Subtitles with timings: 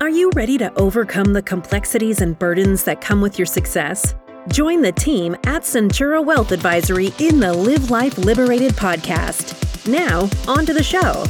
[0.00, 4.14] Are you ready to overcome the complexities and burdens that come with your success?
[4.48, 9.86] Join the team at Centura Wealth Advisory in the Live Life Liberated podcast.
[9.86, 11.26] Now, on to the show.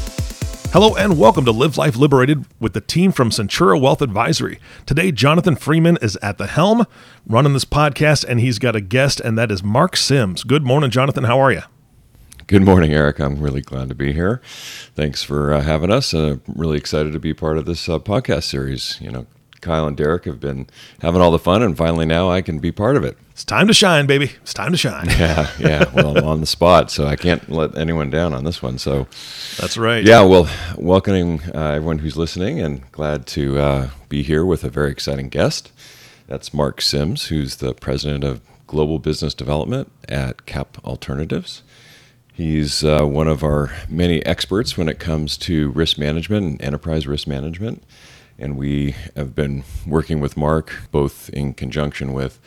[0.72, 4.60] Hello and welcome to Live Life Liberated with the team from Centura Wealth Advisory.
[4.86, 6.86] Today, Jonathan Freeman is at the helm
[7.26, 10.44] running this podcast, and he's got a guest, and that is Mark Sims.
[10.44, 11.24] Good morning, Jonathan.
[11.24, 11.62] How are you?
[12.50, 13.20] Good morning, Eric.
[13.20, 14.42] I'm really glad to be here.
[14.96, 16.12] Thanks for uh, having us.
[16.12, 19.00] Uh, really excited to be part of this uh, podcast series.
[19.00, 19.26] You know,
[19.60, 20.66] Kyle and Derek have been
[21.00, 23.16] having all the fun, and finally now I can be part of it.
[23.30, 24.32] It's time to shine, baby.
[24.42, 25.06] It's time to shine.
[25.10, 25.84] Yeah, yeah.
[25.94, 28.78] Well, I'm on the spot, so I can't let anyone down on this one.
[28.78, 29.06] So
[29.56, 30.02] that's right.
[30.02, 30.22] Yeah.
[30.22, 34.90] Well, welcoming uh, everyone who's listening, and glad to uh, be here with a very
[34.90, 35.70] exciting guest.
[36.26, 41.62] That's Mark Sims, who's the president of Global Business Development at Cap Alternatives.
[42.40, 47.06] He's uh, one of our many experts when it comes to risk management and enterprise
[47.06, 47.84] risk management.
[48.38, 52.40] And we have been working with Mark both in conjunction with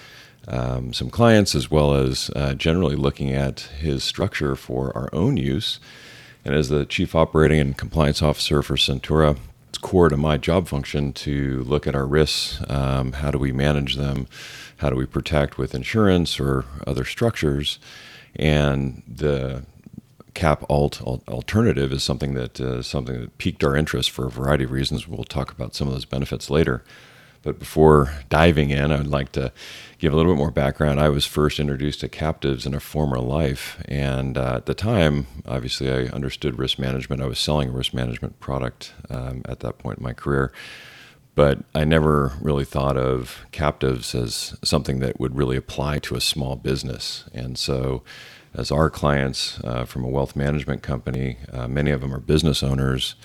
[0.47, 5.38] um, some clients as well as uh, generally looking at his structure for our own
[5.38, 5.80] use.
[6.44, 9.38] And as the Chief Operating and Compliance Officer for Centura,
[9.69, 12.59] it's core to my job function to look at our risks.
[12.67, 14.25] Um, how do we manage them?
[14.77, 17.77] How do we protect with insurance or other structures?
[18.36, 19.67] And the
[20.34, 24.64] cap alt alternative is something that uh, something that piqued our interest for a variety
[24.64, 25.08] of reasons.
[25.08, 26.84] We'll talk about some of those benefits later.
[27.44, 29.52] But before diving in, I'd like to
[30.00, 31.02] give a little bit more background.
[31.02, 35.28] I was first introduced to captives in a former life, and uh, at the time,
[35.45, 37.22] obviously, I understood risk management.
[37.22, 40.54] I was selling a risk management product um, at that point in my career,
[41.36, 46.22] but I never really thought of captives as something that would really apply to a
[46.22, 47.26] small business.
[47.34, 48.04] And so,
[48.53, 52.61] as our clients uh, from a wealth management company, uh, many of them are business
[52.61, 53.15] owners.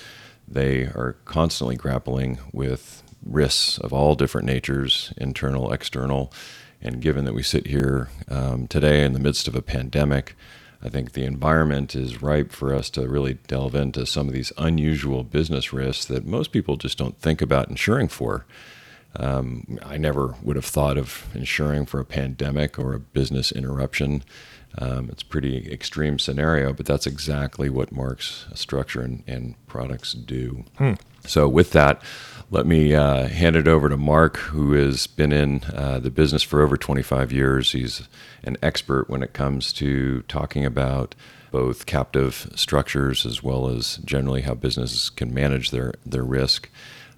[0.46, 6.32] They are constantly grappling with risks of all different natures, internal, external.
[6.80, 10.34] And given that we sit here um, today in the midst of a pandemic,
[10.82, 14.52] I think the environment is ripe for us to really delve into some of these
[14.56, 18.46] unusual business risks that most people just don't think about insuring for.
[19.16, 24.22] Um, I never would have thought of insuring for a pandemic or a business interruption.
[24.80, 30.12] Um, it's a pretty extreme scenario, but that's exactly what Mark's structure and, and products
[30.12, 30.64] do.
[30.76, 30.94] Hmm.
[31.26, 32.00] So, with that,
[32.50, 36.42] let me uh, hand it over to Mark, who has been in uh, the business
[36.42, 37.72] for over 25 years.
[37.72, 38.08] He's
[38.44, 41.14] an expert when it comes to talking about
[41.50, 46.70] both captive structures as well as generally how businesses can manage their, their risk.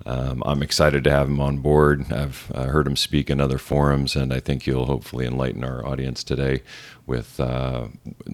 [0.06, 2.12] Um, I'm excited to have him on board.
[2.12, 5.86] I've uh, heard him speak in other forums, and I think he'll hopefully enlighten our
[5.86, 6.62] audience today
[7.06, 7.88] with uh,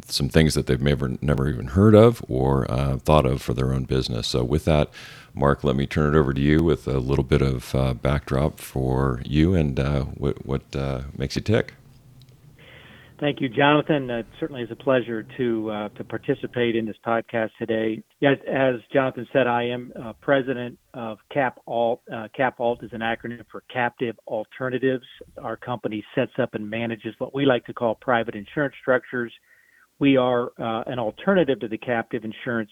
[0.07, 3.73] some things that they've never, never even heard of or uh, thought of for their
[3.73, 4.29] own business.
[4.29, 4.91] So, with that,
[5.35, 8.61] Mark, let me turn it over to you with a little bit of uh, backdrop
[8.61, 11.75] for you and uh, what, what uh, makes you tick.
[13.19, 14.11] Thank you, Jonathan.
[14.11, 18.03] Uh, it certainly is a pleasure to uh, to participate in this podcast today.
[18.23, 22.03] As, as Jonathan said, I am uh, president of Cap Alt.
[22.13, 25.05] Uh, Cap Alt is an acronym for Captive Alternatives.
[25.43, 29.33] Our company sets up and manages what we like to call private insurance structures.
[29.99, 32.71] We are uh, an alternative to the captive insurance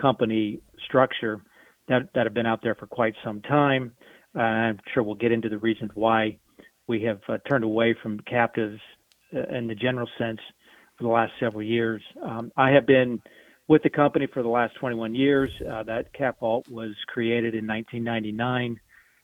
[0.00, 1.42] company structure
[1.88, 3.92] that, that have been out there for quite some time.
[4.34, 6.38] I'm sure we'll get into the reasons why
[6.86, 9.01] we have uh, turned away from captives uh,
[9.32, 10.40] in the general sense
[10.96, 12.02] for the last several years.
[12.22, 13.20] Um, I have been
[13.68, 15.50] with the company for the last 21 years.
[15.60, 18.78] Uh, that Cap Alt was created in 1999.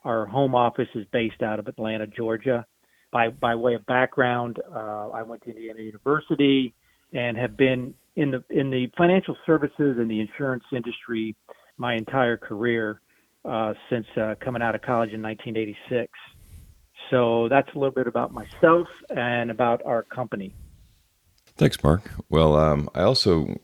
[0.05, 2.65] Our home office is based out of Atlanta, Georgia.
[3.11, 6.75] By by way of background, uh, I went to Indiana University
[7.13, 11.35] and have been in the in the financial services and the insurance industry
[11.79, 13.01] my entire career
[13.45, 16.11] uh, since uh, coming out of college in 1986.
[17.11, 20.55] So that's a little bit about myself and about our company.
[21.57, 22.11] Thanks, Mark.
[22.29, 23.59] Well, um, I also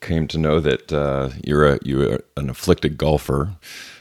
[0.00, 3.56] came to know that uh, you're a you're an afflicted golfer.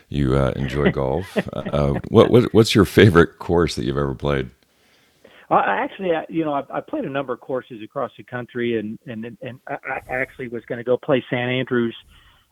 [0.09, 1.25] You uh, enjoy golf.
[1.53, 4.51] Uh, what, what, what's your favorite course that you've ever played?
[5.49, 8.97] I actually, you know, I, I played a number of courses across the country, and
[9.05, 11.95] and and I actually was going to go play St Andrews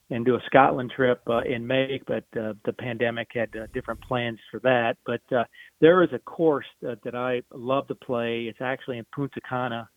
[0.09, 4.01] and do a Scotland trip uh, in May, but uh, the pandemic had uh, different
[4.01, 4.97] plans for that.
[5.05, 5.43] But uh,
[5.81, 8.45] there is a course that, that I love to play.
[8.49, 9.87] It's actually in Punta Cana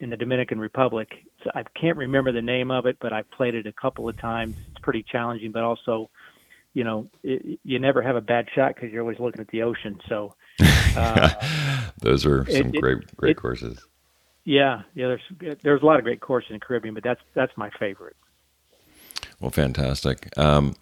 [0.00, 1.08] in the Dominican Republic.
[1.42, 4.18] So I can't remember the name of it, but I've played it a couple of
[4.20, 4.56] times.
[4.70, 6.08] It's pretty challenging, but also,
[6.72, 9.62] you know, it, you never have a bad shot because you're always looking at the
[9.62, 9.98] ocean.
[10.08, 10.34] So
[10.96, 11.30] uh,
[11.98, 13.84] those are some it, great, great it, courses.
[14.44, 15.16] Yeah, yeah.
[15.40, 18.16] There's there's a lot of great courses in the Caribbean, but that's that's my favorite.
[19.40, 20.36] Well, fantastic.
[20.36, 20.74] Um,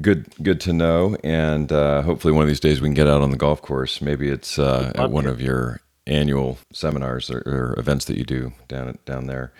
[0.00, 1.16] good good to know.
[1.24, 4.00] And uh, hopefully, one of these days we can get out on the golf course.
[4.00, 8.52] Maybe it's uh, at one of your annual seminars or, or, events that you do
[8.68, 9.52] down down there.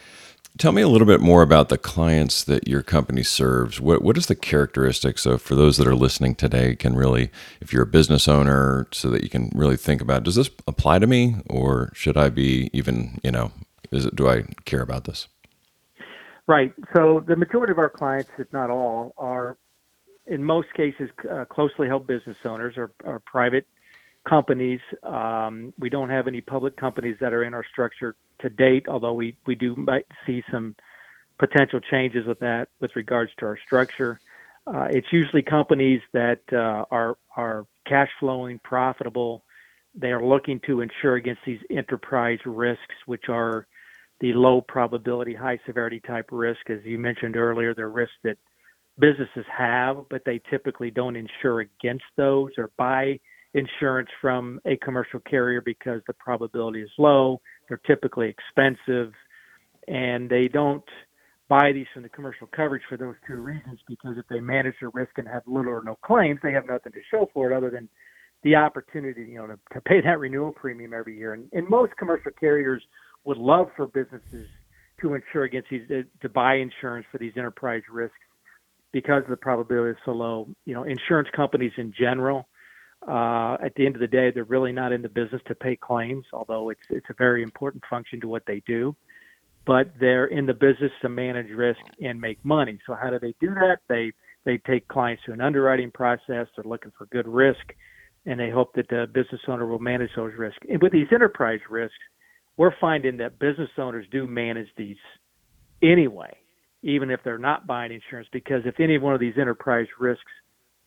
[0.58, 3.80] Tell me a little bit more about the clients that your company serves.
[3.80, 7.30] What what is the characteristics of for those that are listening today can really,
[7.60, 10.98] if you're a business owner, so that you can really think about does this apply
[10.98, 13.52] to me or should I be even you know
[13.90, 15.28] is it do I care about this?
[16.50, 16.74] Right.
[16.96, 19.56] So the majority of our clients, if not all, are
[20.26, 23.68] in most cases uh, closely held business owners or, or private
[24.28, 24.80] companies.
[25.04, 29.12] Um, we don't have any public companies that are in our structure to date, although
[29.12, 30.74] we, we do might see some
[31.38, 34.18] potential changes with that with regards to our structure.
[34.66, 39.44] Uh, it's usually companies that uh, are are cash flowing, profitable.
[39.94, 43.68] They are looking to insure against these enterprise risks, which are
[44.20, 46.68] the low probability, high severity type risk.
[46.68, 48.36] As you mentioned earlier, they're risks that
[48.98, 53.18] businesses have, but they typically don't insure against those or buy
[53.54, 57.40] insurance from a commercial carrier because the probability is low.
[57.68, 59.12] They're typically expensive,
[59.88, 60.84] and they don't
[61.48, 64.90] buy these from the commercial coverage for those two reasons because if they manage their
[64.90, 67.70] risk and have little or no claims, they have nothing to show for it other
[67.70, 67.88] than
[68.44, 71.34] the opportunity, you know, to, to pay that renewal premium every year.
[71.34, 72.82] And, and most commercial carriers
[73.24, 74.48] would love for businesses
[75.00, 75.88] to insure against these,
[76.20, 78.16] to buy insurance for these enterprise risks
[78.92, 80.48] because the probability is so low.
[80.64, 82.48] You know, insurance companies in general,
[83.06, 85.76] uh, at the end of the day, they're really not in the business to pay
[85.76, 88.94] claims, although it's it's a very important function to what they do.
[89.66, 92.78] But they're in the business to manage risk and make money.
[92.86, 93.78] So how do they do that?
[93.88, 94.12] They
[94.44, 96.46] they take clients through an underwriting process.
[96.56, 97.74] They're looking for good risk,
[98.26, 100.60] and they hope that the business owner will manage those risks.
[100.68, 101.96] And with these enterprise risks,
[102.56, 104.96] we're finding that business owners do manage these
[105.82, 106.36] anyway
[106.82, 110.30] even if they're not buying insurance, because if any one of these enterprise risks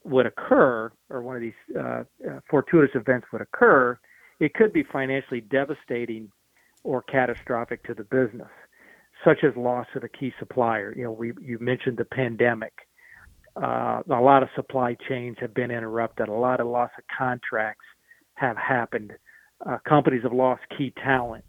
[0.03, 3.97] would occur, or one of these uh, uh, fortuitous events would occur,
[4.39, 6.29] it could be financially devastating
[6.83, 8.49] or catastrophic to the business,
[9.23, 10.93] such as loss of a key supplier.
[10.97, 12.73] You know, we you mentioned the pandemic.
[13.55, 16.27] Uh, a lot of supply chains have been interrupted.
[16.27, 17.85] A lot of loss of contracts
[18.33, 19.13] have happened.
[19.65, 21.45] Uh, companies have lost key talent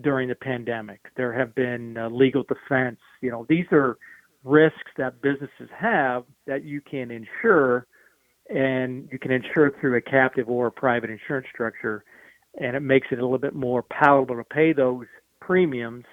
[0.00, 1.00] during the pandemic.
[1.16, 3.00] There have been uh, legal defense.
[3.20, 3.98] You know, these are
[4.44, 7.86] risks that businesses have that you can insure,
[8.48, 12.04] and you can insure through a captive or a private insurance structure,
[12.60, 15.06] and it makes it a little bit more palatable to pay those
[15.40, 16.04] premiums,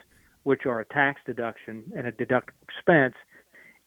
[0.44, 3.16] which are a tax deduction and a deductible expense,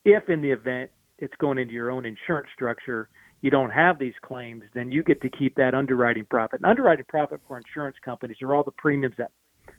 [0.04, 3.08] if in the event it's going into your own insurance structure.
[3.40, 6.60] You don't have these claims, then you get to keep that underwriting profit.
[6.60, 9.30] And underwriting profit for insurance companies are all the premiums that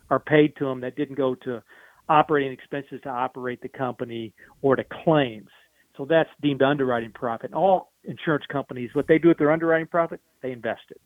[0.09, 1.61] are paid to them that didn't go to
[2.07, 5.49] operating expenses to operate the company or to claims.
[5.97, 7.53] So that's deemed underwriting profit.
[7.53, 11.01] All insurance companies, what they do with their underwriting profit, they invest it.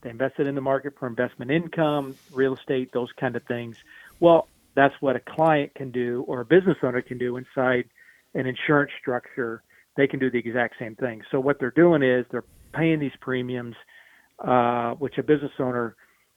[0.00, 3.76] They invest it in the market for investment income, real estate, those kind of things.
[4.20, 7.84] Well, that's what a client can do or a business owner can do inside
[8.34, 9.62] an insurance structure.
[9.98, 11.22] They can do the exact same thing.
[11.32, 13.74] So what they're doing is they're paying these premiums,
[14.38, 15.96] uh, which a business owner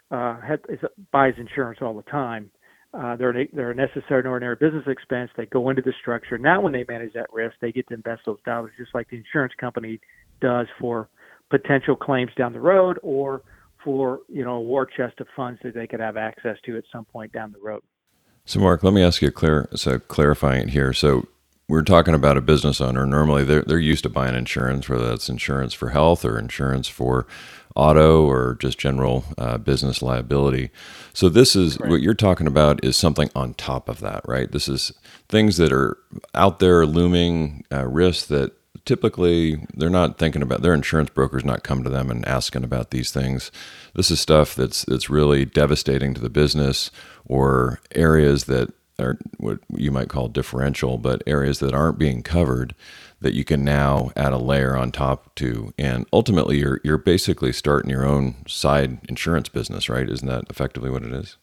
[0.09, 0.79] uh, has, is,
[1.11, 2.49] buys insurance all the time.
[2.91, 5.29] Uh, they're they're a necessary and ordinary business expense.
[5.37, 6.39] They go into the structure.
[6.39, 9.17] Now, when they manage that risk, they get to invest those dollars just like the
[9.17, 9.99] insurance company
[10.41, 11.07] does for
[11.51, 13.43] potential claims down the road or
[13.83, 16.83] for you know a war chest of funds that they could have access to at
[16.91, 17.83] some point down the road.
[18.43, 20.93] So, Mark, let me ask you a clear, so clarifying it here.
[20.93, 21.27] So,
[21.71, 23.05] we're talking about a business owner.
[23.05, 27.25] Normally, they're they're used to buying insurance, whether that's insurance for health or insurance for
[27.77, 30.69] auto or just general uh, business liability.
[31.13, 31.89] So this is right.
[31.89, 34.51] what you're talking about is something on top of that, right?
[34.51, 34.91] This is
[35.29, 35.97] things that are
[36.35, 38.51] out there looming uh, risks that
[38.83, 40.63] typically they're not thinking about.
[40.63, 43.49] Their insurance brokers not come to them and asking about these things.
[43.95, 46.91] This is stuff that's that's really devastating to the business
[47.25, 52.75] or areas that are what you might call differential, but areas that aren't being covered
[53.21, 55.73] that you can now add a layer on top to.
[55.77, 60.09] And ultimately you're you're basically starting your own side insurance business right?
[60.09, 61.37] Isn't that effectively what it is?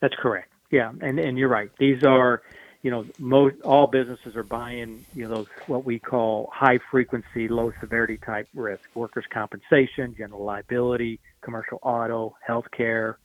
[0.00, 0.52] That's correct.
[0.70, 0.92] Yeah.
[1.00, 1.70] And and you're right.
[1.78, 2.42] These are
[2.82, 7.48] you know most all businesses are buying you know those what we call high frequency
[7.48, 8.82] low severity type risk.
[8.94, 13.16] Workers compensation general liability commercial auto healthcare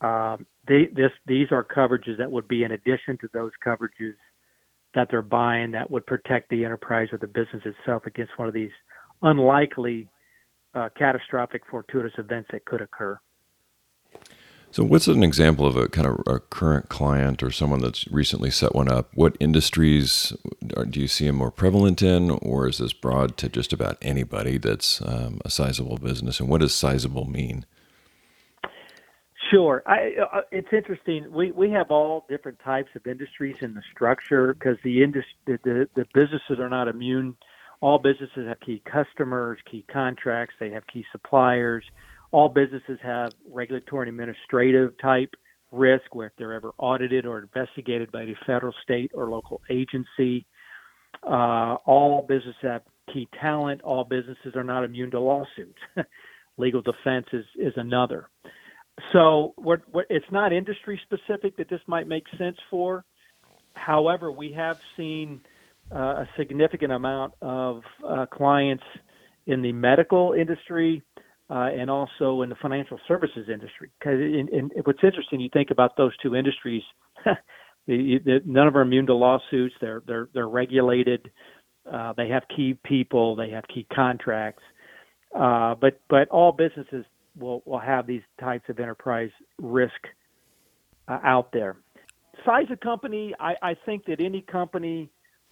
[0.00, 4.14] um, they, this these are coverages that would be in addition to those coverages
[4.94, 8.54] that they're buying that would protect the enterprise or the business itself against one of
[8.54, 8.70] these
[9.22, 10.08] unlikely
[10.74, 13.18] uh, catastrophic fortuitous events that could occur.
[14.72, 18.52] So, what's an example of a kind of a current client or someone that's recently
[18.52, 19.10] set one up?
[19.14, 20.32] What industries
[20.90, 24.58] do you see them more prevalent in, or is this broad to just about anybody
[24.58, 26.38] that's um, a sizable business?
[26.38, 27.66] And what does sizable mean?
[29.50, 31.26] Sure, I, uh, it's interesting.
[31.32, 35.58] We we have all different types of industries in the structure because the industry the,
[35.64, 37.36] the the businesses are not immune.
[37.80, 40.54] All businesses have key customers, key contracts.
[40.60, 41.84] They have key suppliers
[42.32, 45.34] all businesses have regulatory and administrative type
[45.72, 50.46] risk where if they're ever audited or investigated by the federal, state, or local agency.
[51.22, 53.80] Uh, all businesses have key talent.
[53.82, 55.78] All businesses are not immune to lawsuits.
[56.56, 58.28] Legal defense is, is another.
[59.12, 63.04] So what, what, it's not industry specific that this might make sense for.
[63.74, 65.40] However, we have seen
[65.94, 68.84] uh, a significant amount of uh, clients
[69.46, 71.02] in the medical industry,
[71.50, 73.90] uh, and also in the financial services industry.
[73.98, 76.82] Because in, in, what's interesting, you think about those two industries.
[77.86, 79.74] none of them are immune to lawsuits.
[79.80, 81.30] They're they're they're regulated.
[81.90, 83.34] Uh, they have key people.
[83.34, 84.62] They have key contracts.
[85.36, 87.04] Uh, but but all businesses
[87.38, 90.00] will will have these types of enterprise risk
[91.08, 91.76] uh, out there.
[92.44, 95.10] Size of company, I, I think that any company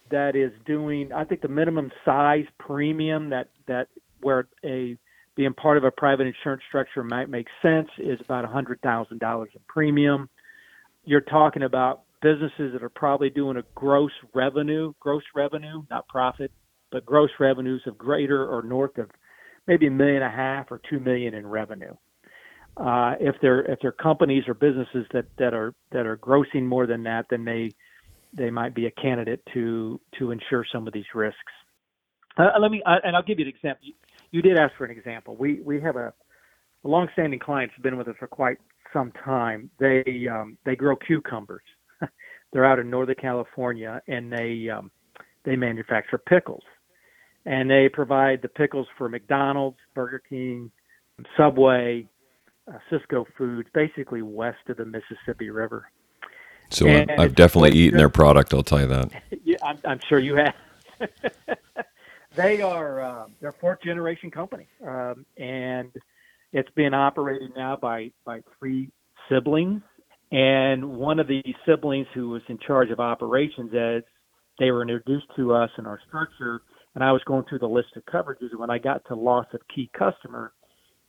[0.09, 3.87] that is doing, I think the minimum size premium that that
[4.21, 4.97] where a
[5.35, 10.29] being part of a private insurance structure might make sense is about $100,000 in premium.
[11.05, 16.51] You're talking about businesses that are probably doing a gross revenue, gross revenue, not profit,
[16.91, 19.09] but gross revenues of greater or north of
[19.69, 21.93] maybe a million and a half or two million in revenue.
[22.75, 26.85] Uh, if they're if they're companies or businesses that, that are that are grossing more
[26.85, 27.73] than that, then they
[28.33, 31.53] they might be a candidate to to insure some of these risks.
[32.37, 33.87] Uh, let me uh, and I'll give you an example
[34.31, 35.35] you did ask for an example.
[35.35, 36.13] We we have a,
[36.83, 38.57] a longstanding client who's been with us for quite
[38.93, 39.69] some time.
[39.79, 41.63] They um, they grow cucumbers.
[42.53, 44.91] They're out in Northern California, and they um,
[45.45, 46.63] they manufacture pickles,
[47.45, 50.71] and they provide the pickles for McDonald's, Burger King,
[51.37, 52.07] Subway,
[52.67, 55.91] uh, Sysco Foods, basically west of the Mississippi River.
[56.69, 58.53] So and I've definitely eaten their product.
[58.53, 59.11] I'll tell you that.
[59.43, 60.55] yeah, I'm, I'm sure you have.
[62.35, 65.91] They are uh, they're fourth generation company, um, and
[66.53, 68.91] it's been operated now by by three
[69.29, 69.81] siblings.
[70.31, 74.03] And one of the siblings who was in charge of operations, as
[74.59, 76.61] they were introduced to us in our structure,
[76.99, 78.57] and I was going through the list of coverages.
[78.57, 80.53] When I got to loss of key customer,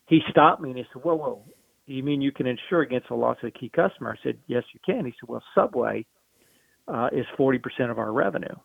[0.06, 1.44] he stopped me and he said, "Whoa, whoa,
[1.86, 4.62] you mean you can insure against the loss of a key customer?" I said, "Yes,
[4.72, 6.06] you can." He said, "Well, Subway
[6.88, 8.56] uh, is 40% of our revenue."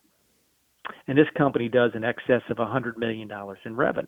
[1.08, 3.30] and this company does in excess of $100 million
[3.66, 4.08] in revenue.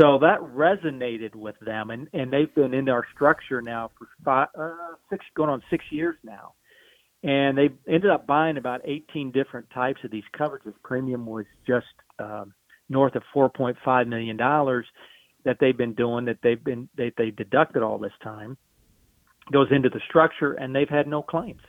[0.00, 4.48] So that resonated with them, and, and they've been in our structure now for five,
[4.58, 6.54] uh, six, going on six years now.
[7.22, 10.74] And they ended up buying about 18 different types of these coverages.
[10.82, 11.86] Premium was just
[12.18, 12.52] um,
[12.88, 14.86] north of 4.5 million dollars
[15.44, 16.24] that they've been doing.
[16.24, 18.56] That they've been they they deducted all this time
[19.52, 21.60] goes into the structure, and they've had no claims.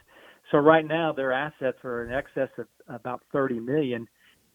[0.51, 4.07] So right now their assets are in excess of about 30 million.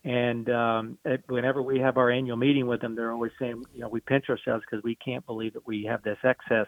[0.05, 3.89] And um, whenever we have our annual meeting with them, they're always saying, you know,
[3.89, 6.67] we pinch ourselves because we can't believe that we have this excess.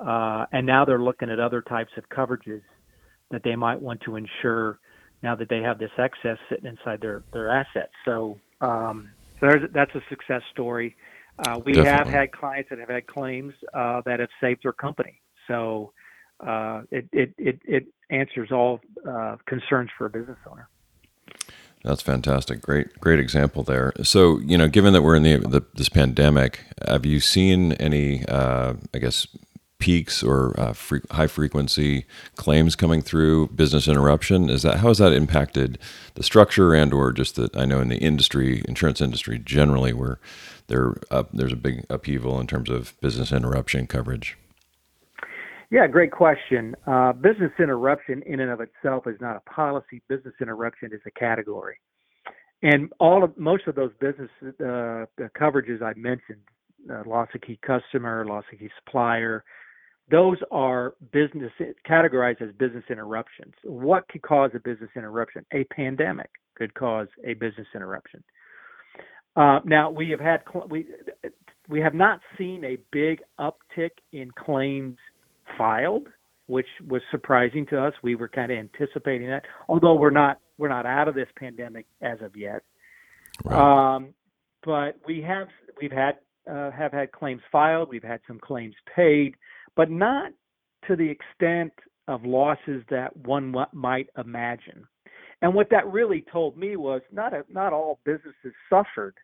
[0.00, 2.62] Uh, and now they're looking at other types of coverages
[3.30, 4.78] that they might want to insure
[5.24, 7.94] now that they have this excess sitting inside their their assets.
[8.04, 10.94] So, um, so that's a success story.
[11.38, 11.90] Uh, we Definitely.
[11.90, 15.20] have had clients that have had claims uh, that have saved their company.
[15.48, 15.92] So
[16.38, 20.68] uh, it, it, it, it answers all uh, concerns for a business owner.
[21.82, 22.62] That's fantastic.
[22.62, 23.92] Great, great example there.
[24.04, 28.24] So, you know, given that we're in the, the this pandemic, have you seen any,
[28.26, 29.26] uh, I guess,
[29.84, 30.72] peaks or uh,
[31.10, 34.48] high frequency claims coming through business interruption?
[34.48, 35.78] Is that how has that impacted
[36.14, 40.18] the structure and or just that I know in the industry, insurance industry generally, where
[40.68, 44.38] there uh, there's a big upheaval in terms of business interruption coverage?
[45.70, 46.74] Yeah, great question.
[46.86, 50.00] Uh, business interruption in and of itself is not a policy.
[50.08, 51.76] Business interruption is a category,
[52.62, 55.04] and all of most of those business uh,
[55.38, 56.40] coverages I mentioned,
[56.90, 59.44] uh, loss of key customer, loss of key supplier,
[60.10, 61.50] those are business
[61.88, 63.54] categorized as business interruptions.
[63.64, 65.44] What could cause a business interruption?
[65.52, 68.22] A pandemic could cause a business interruption.
[69.36, 70.86] Uh, now we have had we
[71.68, 74.96] we have not seen a big uptick in claims
[75.56, 76.08] filed,
[76.46, 77.94] which was surprising to us.
[78.02, 81.86] We were kind of anticipating that, although we're not we're not out of this pandemic
[82.02, 82.62] as of yet.
[83.44, 83.96] Right.
[83.96, 84.14] Um,
[84.64, 85.48] but we have
[85.80, 86.18] we've had
[86.50, 87.88] uh, have had claims filed.
[87.88, 89.34] We've had some claims paid,
[89.76, 90.32] but not
[90.88, 91.72] to the extent
[92.08, 94.86] of losses that one might imagine.
[95.42, 99.14] And what that really told me was not a, not all businesses suffered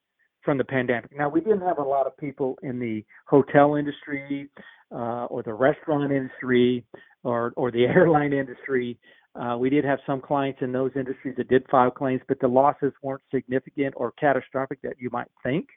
[0.42, 1.16] from the pandemic.
[1.16, 4.48] Now we didn't have a lot of people in the hotel industry
[4.92, 6.84] uh, or the restaurant industry
[7.22, 8.98] or or the airline industry.
[9.34, 12.48] Uh, we did have some clients in those industries that did file claims, but the
[12.48, 15.68] losses weren't significant or catastrophic that you might think,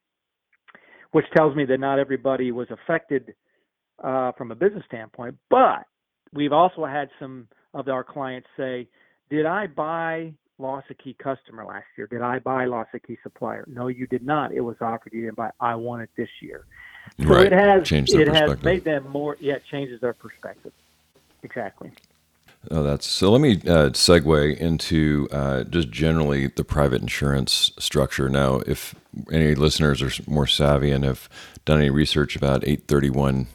[1.12, 3.34] which tells me that not everybody was affected
[4.04, 5.38] uh, from a business standpoint.
[5.50, 5.86] But
[6.34, 8.88] we've also had some of our clients say,
[9.30, 12.08] "Did I buy loss a key customer last year?
[12.08, 13.66] Did I buy loss a key supplier?
[13.68, 14.52] No, you did not.
[14.54, 15.52] It was offered you didn't buy.
[15.60, 16.66] I want it this year.
[17.22, 17.48] So right.
[17.48, 19.38] it has Changed it has made them more.
[19.40, 20.72] Yeah, it changes their perspective.
[21.44, 21.92] Exactly.
[22.72, 23.30] Oh, that's so.
[23.30, 28.30] Let me uh, segue into uh, just generally the private insurance structure.
[28.30, 28.96] Now, if
[29.32, 31.28] any listeners are more savvy and have
[31.66, 33.48] done any research about 831,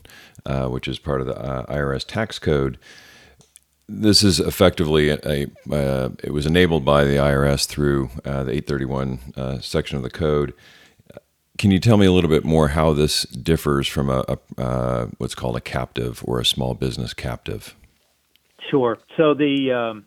[0.49, 2.79] uh, which is part of the uh, IRS tax code,
[3.89, 9.19] this is effectively a, a uh, it was enabled by the IRS through the 831
[9.37, 10.53] uh, section of the code.
[11.57, 14.25] Can you tell me a little bit more how this differs from a,
[14.57, 17.75] a what's called a captive or a small business captive?
[18.71, 18.99] Sure.
[19.17, 20.07] So the um,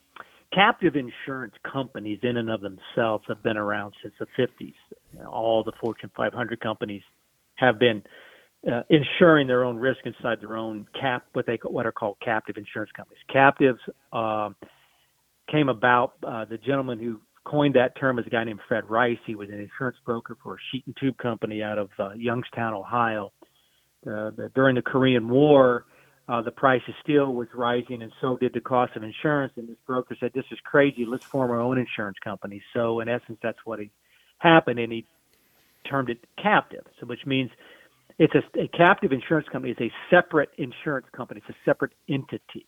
[0.53, 4.73] captive insurance companies, in and of themselves, have been around since the 50s.
[5.13, 7.03] You know, all the Fortune 500 companies
[7.55, 8.03] have been
[8.69, 12.57] uh, insuring their own risk inside their own cap, what they what are called captive
[12.57, 13.21] insurance companies.
[13.31, 13.79] Captives
[14.13, 14.55] um,
[15.49, 16.13] came about.
[16.25, 19.17] Uh, the gentleman who coined that term is a guy named Fred Reiss.
[19.25, 22.73] He was an insurance broker for a sheet and tube company out of uh, Youngstown,
[22.73, 23.31] Ohio.
[24.03, 25.85] The, during the Korean War,
[26.27, 29.53] uh, the price of steel was rising, and so did the cost of insurance.
[29.57, 31.05] And this broker said, "This is crazy.
[31.05, 33.91] Let's form our own insurance company." So, in essence, that's what he
[34.37, 35.05] happened, and he
[35.87, 36.85] termed it captive.
[36.99, 37.51] So, which means
[38.21, 39.71] it's a, a captive insurance company.
[39.71, 41.41] It's a separate insurance company.
[41.43, 42.67] It's a separate entity.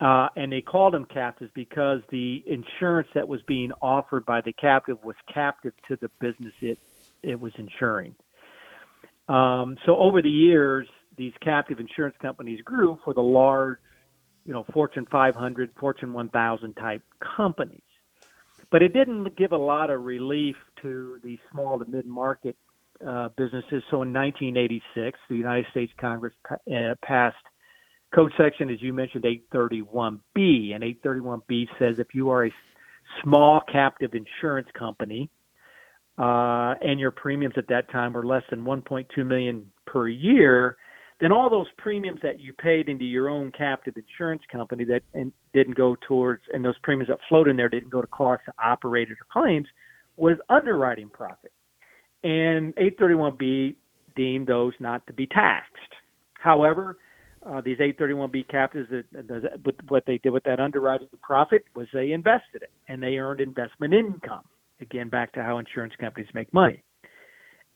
[0.00, 4.52] Uh, and they called them captives because the insurance that was being offered by the
[4.52, 6.78] captive was captive to the business it
[7.22, 8.14] it was insuring.
[9.30, 10.86] Um, so over the years,
[11.16, 13.78] these captive insurance companies grew for the large,
[14.44, 17.02] you know, Fortune 500, Fortune 1000 type
[17.34, 17.80] companies.
[18.70, 22.58] But it didn't give a lot of relief to the small to mid market
[23.06, 23.82] uh, businesses.
[23.90, 27.36] So in 1986, the United States Congress uh, passed
[28.14, 30.74] code section, as you mentioned, 831B.
[30.74, 32.52] And 831B says if you are a
[33.22, 35.30] small captive insurance company
[36.18, 40.76] uh, and your premiums at that time were less than 1.2 million per year,
[41.20, 45.32] then all those premiums that you paid into your own captive insurance company that and
[45.52, 48.52] didn't go towards, and those premiums that flowed in there didn't go to costs to
[48.62, 49.66] operate or claims,
[50.16, 51.52] was underwriting profit
[52.24, 53.76] and 831B
[54.16, 55.70] deemed those not to be taxed.
[56.34, 56.96] However,
[57.46, 62.62] uh, these 831B captives, that, what they did with that underwriting profit was they invested
[62.62, 64.44] it and they earned investment income.
[64.80, 66.82] Again, back to how insurance companies make money.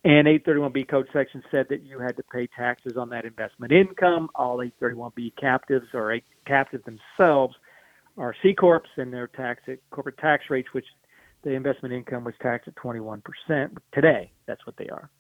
[0.05, 4.31] And 831B code section said that you had to pay taxes on that investment income.
[4.35, 7.55] All 831B captives or captives themselves
[8.17, 10.87] are C corps and their tax corporate tax rates, which
[11.43, 13.23] the investment income was taxed at 21%.
[13.93, 15.11] Today, that's what they are.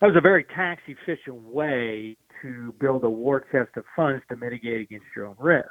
[0.00, 4.36] That was a very tax efficient way to build a war chest of funds to
[4.36, 5.66] mitigate against your own risk.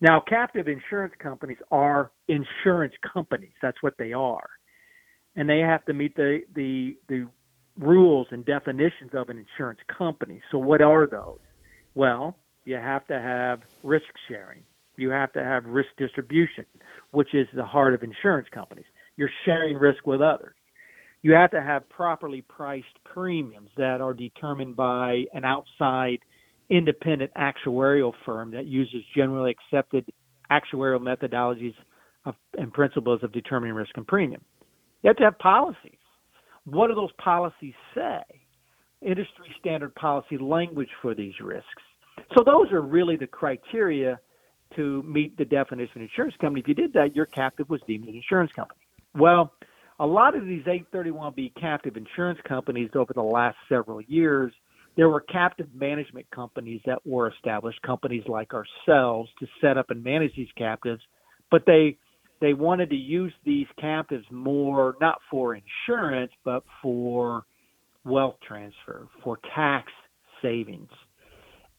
[0.00, 3.52] Now, captive insurance companies are insurance companies.
[3.60, 4.48] That's what they are.
[5.34, 7.26] And they have to meet the, the, the
[7.76, 10.40] rules and definitions of an insurance company.
[10.52, 11.38] So, what are those?
[11.96, 14.62] Well, you have to have risk sharing
[14.98, 16.64] you have to have risk distribution,
[17.12, 18.86] which is the heart of insurance companies.
[19.16, 20.54] You're sharing risk with others.
[21.22, 26.18] You have to have properly priced premiums that are determined by an outside
[26.70, 30.04] independent actuarial firm that uses generally accepted
[30.50, 31.74] actuarial methodologies
[32.24, 34.42] of, and principles of determining risk and premium.
[35.02, 35.98] You have to have policies.
[36.64, 38.22] What do those policies say?
[39.00, 41.82] Industry standard policy language for these risks.
[42.36, 44.18] So those are really the criteria
[44.76, 46.60] to meet the definition of insurance company.
[46.60, 48.80] If you did that, your captive was deemed an insurance company.
[49.14, 49.52] Well,
[50.00, 54.52] a lot of these 831B captive insurance companies over the last several years,
[54.96, 60.02] there were captive management companies that were established, companies like ourselves, to set up and
[60.02, 61.02] manage these captives,
[61.50, 61.96] but they
[62.40, 67.44] they wanted to use these captives more not for insurance but for
[68.04, 69.90] wealth transfer, for tax
[70.40, 70.90] savings.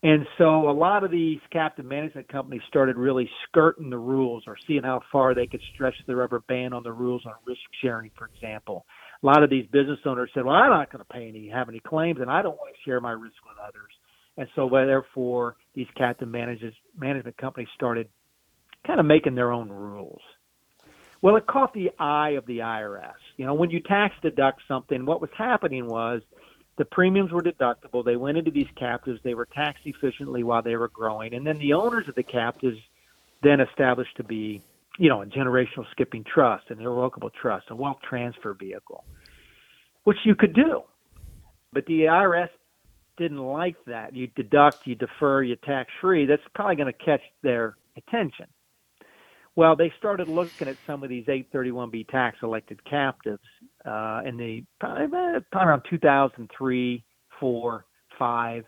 [0.01, 4.55] And so a lot of these captive management companies started really skirting the rules or
[4.65, 8.09] seeing how far they could stretch the rubber band on the rules on risk sharing,
[8.17, 8.85] for example.
[9.21, 11.67] A lot of these business owners said, well, I'm not going to pay any, have
[11.67, 13.91] any claims, and I don't want to share my risk with others.
[14.37, 18.07] And so, therefore, these captive manages, management companies started
[18.87, 20.21] kind of making their own rules.
[21.21, 23.19] Well, it caught the eye of the IRS.
[23.35, 26.21] You know, when you tax deduct something, what was happening was
[26.79, 28.05] the premiums were deductible.
[28.05, 29.19] They went into these captives.
[29.21, 31.33] They were taxed efficiently while they were growing.
[31.33, 32.79] And then the owners of the captives
[33.43, 34.63] then established to be,
[34.97, 39.03] you know, a generational skipping trust, an irrevocable trust, a wealth transfer vehicle,
[40.05, 40.83] which you could do.
[41.73, 42.49] But the IRS
[43.17, 44.15] didn't like that.
[44.15, 46.25] You deduct, you defer, you tax free.
[46.25, 48.45] That's probably going to catch their attention.
[49.59, 53.43] Well, they started looking at some of these 831b tax elected captives
[53.85, 55.07] uh, in the probably
[55.53, 57.03] around 2003,
[57.41, 57.85] four,
[58.17, 58.63] five,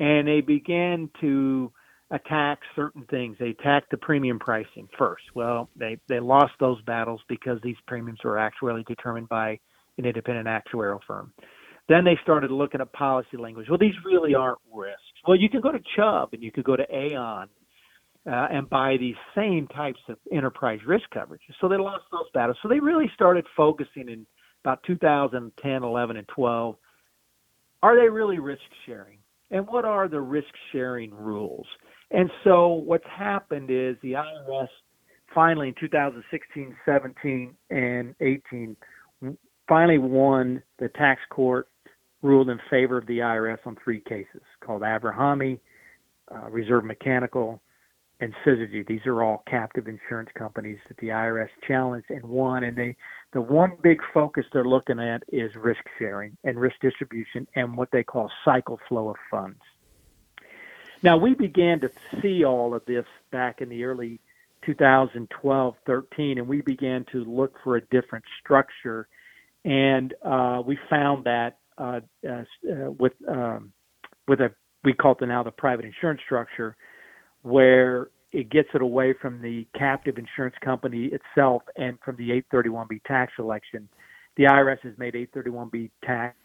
[0.00, 1.70] and they began to
[2.10, 3.36] attack certain things.
[3.38, 5.22] They attacked the premium pricing first.
[5.36, 9.60] Well, they they lost those battles because these premiums were actually determined by
[9.98, 11.32] an independent actuarial firm.
[11.88, 13.68] Then they started looking at policy language.
[13.68, 15.00] Well, these really aren't risks.
[15.28, 17.48] Well, you can go to Chubb and you could go to Aon
[18.26, 21.54] uh, and buy these same types of enterprise risk coverages.
[21.60, 22.56] So they lost those battles.
[22.62, 24.26] So they really started focusing in
[24.64, 26.76] about 2010, 11, and 12.
[27.82, 29.18] Are they really risk sharing?
[29.50, 31.66] And what are the risk sharing rules?
[32.10, 34.68] And so what's happened is the IRS
[35.34, 38.76] finally in 2016, 17, and 18
[39.68, 41.68] finally won the tax court
[42.22, 45.58] ruled in favor of the IRS on three cases called Avrahami,
[46.34, 47.60] uh, Reserve Mechanical,
[48.24, 48.86] and Syzygy.
[48.86, 52.64] These are all captive insurance companies that the IRS challenged and won.
[52.64, 52.96] And they,
[53.34, 57.90] the one big focus they're looking at is risk sharing and risk distribution and what
[57.92, 59.60] they call cycle flow of funds.
[61.02, 61.90] Now we began to
[62.22, 64.20] see all of this back in the early
[64.64, 69.06] 2012, 13, and we began to look for a different structure.
[69.66, 72.44] And uh, we found that uh, uh,
[72.98, 73.72] with um,
[74.26, 76.76] with a we call it now the private insurance structure
[77.44, 83.04] where it gets it away from the captive insurance company itself and from the 831b
[83.04, 83.88] tax election.
[84.36, 86.36] The IRS has made 831b tax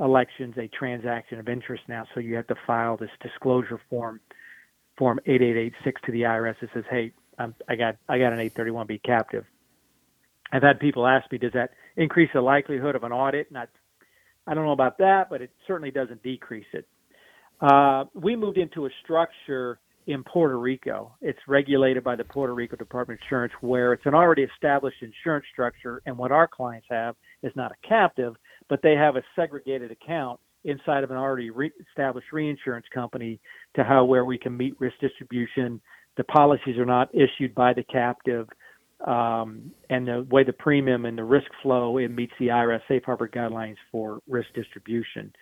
[0.00, 4.18] elections a transaction of interest now, so you have to file this disclosure form,
[4.98, 9.04] form 8886 to the IRS that says, "Hey, I'm, I got I got an 831b
[9.04, 9.44] captive."
[10.50, 13.66] I've had people ask me, "Does that increase the likelihood of an audit?" And I,
[14.48, 16.88] I don't know about that, but it certainly doesn't decrease it.
[17.60, 19.78] Uh, we moved into a structure
[20.10, 21.14] in Puerto Rico.
[21.20, 25.46] It's regulated by the Puerto Rico Department of Insurance, where it's an already established insurance
[25.52, 26.02] structure.
[26.06, 28.34] And what our clients have is not a captive,
[28.68, 33.40] but they have a segregated account inside of an already re- established reinsurance company
[33.76, 35.80] to how where we can meet risk distribution.
[36.16, 38.48] The policies are not issued by the captive,
[39.06, 43.04] um, and the way the premium and the risk flow it meets the IRS safe
[43.04, 45.32] harbor guidelines for risk distribution.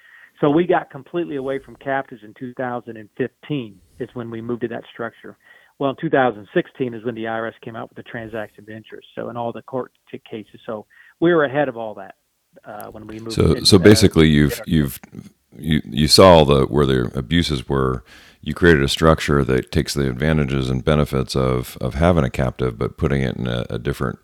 [0.41, 4.85] So we got completely away from captives in 2015 is when we moved to that
[4.93, 5.37] structure.
[5.79, 9.07] Well, in 2016 is when the IRS came out with the transaction of interest.
[9.15, 9.93] So in all the court
[10.29, 10.87] cases, so
[11.21, 12.17] we were ahead of all that
[12.65, 13.33] uh, when we moved.
[13.33, 15.01] So so basically, uh, you've you've
[15.57, 18.05] you you saw the where the abuses were.
[18.41, 22.79] You created a structure that takes the advantages and benefits of of having a captive,
[22.79, 24.21] but putting it in a, a different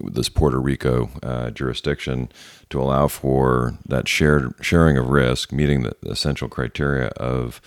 [0.00, 2.30] this Puerto Rico uh, jurisdiction
[2.70, 7.60] to allow for that shared sharing of risk, meeting the essential criteria of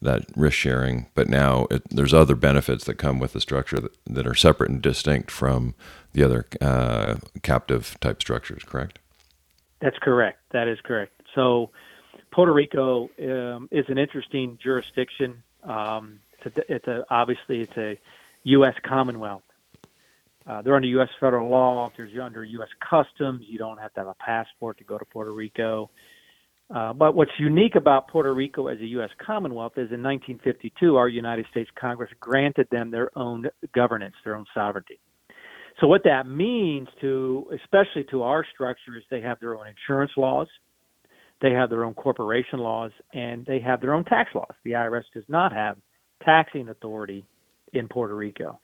[0.00, 1.06] that risk sharing.
[1.14, 4.70] But now it, there's other benefits that come with the structure that, that are separate
[4.70, 5.74] and distinct from
[6.12, 8.62] the other uh, captive type structures.
[8.64, 8.98] Correct?
[9.80, 10.38] That's correct.
[10.52, 11.20] That is correct.
[11.34, 11.70] So
[12.30, 15.42] Puerto Rico um, is an interesting jurisdiction.
[15.64, 17.98] Um, it's, a, it's a, obviously it's a
[18.44, 18.74] U.S.
[18.82, 19.42] Commonwealth.
[20.46, 21.08] Uh, they're under U.S.
[21.18, 21.90] federal law.
[21.96, 22.68] If you're under U.S.
[22.78, 25.90] customs, you don't have to have a passport to go to Puerto Rico.
[26.74, 29.10] Uh, but what's unique about Puerto Rico as a U.S.
[29.24, 34.46] Commonwealth is in 1952, our United States Congress granted them their own governance, their own
[34.52, 34.98] sovereignty.
[35.80, 40.10] So what that means to, especially to our structure, is they have their own insurance
[40.16, 40.48] laws,
[41.40, 44.54] they have their own corporation laws, and they have their own tax laws.
[44.64, 45.76] The IRS does not have
[46.24, 47.26] taxing authority
[47.74, 48.58] in Puerto Rico.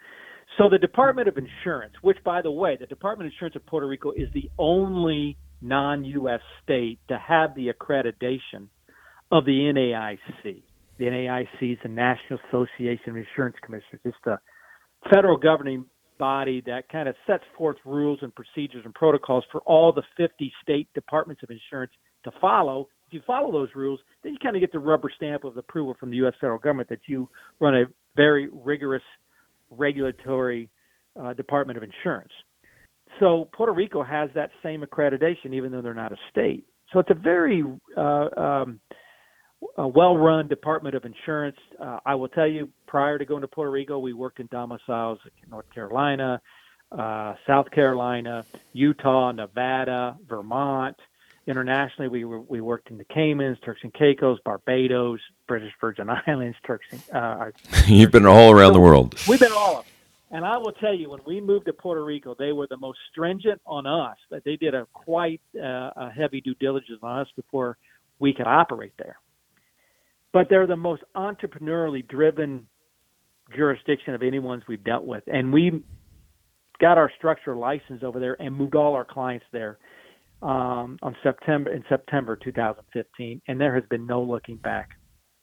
[0.59, 3.87] So the Department of Insurance, which by the way, the Department of Insurance of Puerto
[3.87, 6.41] Rico is the only non-U.S.
[6.63, 8.69] state to have the accreditation
[9.31, 10.63] of the NAIC.
[10.99, 14.01] The NAIC is the National Association of Insurance Commissioners.
[14.05, 14.39] It's the
[15.11, 15.87] federal governing
[16.19, 20.53] body that kind of sets forth rules and procedures and protocols for all the 50
[20.63, 21.93] state departments of insurance
[22.25, 22.89] to follow.
[23.09, 25.97] If you follow those rules, then you kind of get the rubber stamp of approval
[25.99, 26.35] from the U.S.
[26.41, 27.29] federal government that you
[27.61, 29.03] run a very rigorous
[29.71, 30.69] regulatory
[31.21, 32.33] uh, Department of Insurance.
[33.21, 36.67] So Puerto Rico has that same accreditation, even though they're not a state.
[36.93, 37.65] So it's a very
[37.97, 38.81] uh, um,
[39.77, 41.57] a well-run Department of Insurance.
[41.81, 45.19] Uh, I will tell you, prior to going to Puerto Rico, we worked in domiciles
[45.25, 46.41] in North Carolina,
[46.91, 50.97] uh, South Carolina, Utah, Nevada, Vermont.
[51.47, 56.57] Internationally, we were, we worked in the Caymans, Turks and Caicos, Barbados, British Virgin Islands,
[56.65, 56.87] Turks.
[56.91, 57.51] And, uh,
[57.87, 59.15] You've been all around so the world.
[59.29, 59.85] We've been all.
[60.33, 62.99] And I will tell you, when we moved to Puerto Rico, they were the most
[63.11, 64.17] stringent on us.
[64.45, 67.77] They did a quite uh, a heavy due diligence on us before
[68.19, 69.19] we could operate there.
[70.33, 72.67] But they're the most entrepreneurially driven
[73.55, 75.83] jurisdiction of anyone's we've dealt with, and we
[76.81, 79.79] got our structure license over there and moved all our clients there
[80.41, 84.91] um, on September in September 2015, and there has been no looking back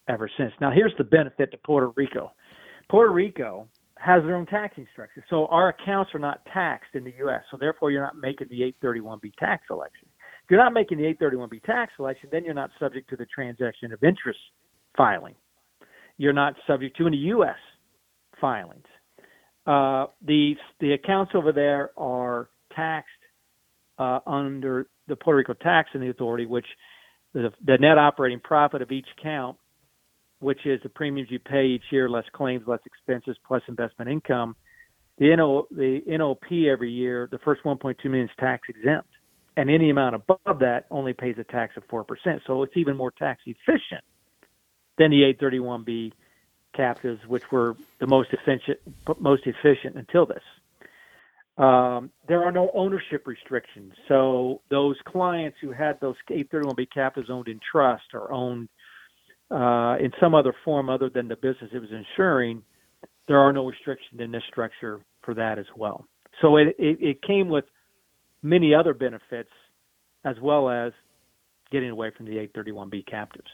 [0.08, 0.52] ever since.
[0.60, 2.32] Now, here's the benefit to Puerto Rico.
[2.90, 3.68] Puerto Rico
[4.00, 5.24] has their own taxing structure.
[5.30, 7.42] So our accounts are not taxed in the U.S.
[7.52, 10.08] So therefore, you're not making the 831B tax election.
[10.44, 13.92] If you're not making the 831B tax election, then you're not subject to the transaction
[13.92, 14.40] of interest
[14.96, 15.36] filing.
[16.18, 17.58] You're not subject to any U.S.
[18.40, 18.86] filings.
[19.68, 23.10] Uh, the the accounts over there are taxed
[24.00, 26.66] uh, under the Puerto Rico Taxing Authority, which
[27.34, 29.58] the, the net operating profit of each account
[30.40, 34.56] which is the premiums you pay each year, less claims, less expenses, plus investment income.
[35.18, 39.10] The NO, the NOP every year, the first 1.2 million is tax exempt,
[39.58, 42.42] and any amount above that only pays a tax of four percent.
[42.48, 44.04] So it's even more tax efficient
[44.98, 46.14] than the 831b
[46.76, 48.80] captives, which were the most efficient,
[49.20, 50.44] most efficient until this.
[51.58, 53.92] Um, there are no ownership restrictions.
[54.08, 58.70] So those clients who had those 831b captives owned in trust or owned
[59.52, 62.64] uh, in some other form other than the business it was insuring,
[63.28, 66.06] there are no restrictions in this structure for that as well.
[66.42, 67.66] So it, it, it came with
[68.42, 69.50] many other benefits
[70.24, 70.94] as well as
[71.72, 73.50] getting away from the 831B captives.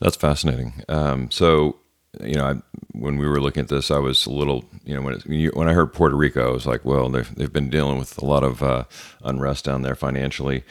[0.00, 0.82] That's fascinating.
[0.88, 1.76] Um, so,
[2.20, 2.54] you know, I,
[2.92, 5.68] when we were looking at this, I was a little, you know, when, it, when
[5.68, 8.44] I heard Puerto Rico, I was like, well, they've, they've been dealing with a lot
[8.44, 8.84] of uh,
[9.22, 10.64] unrest down there financially.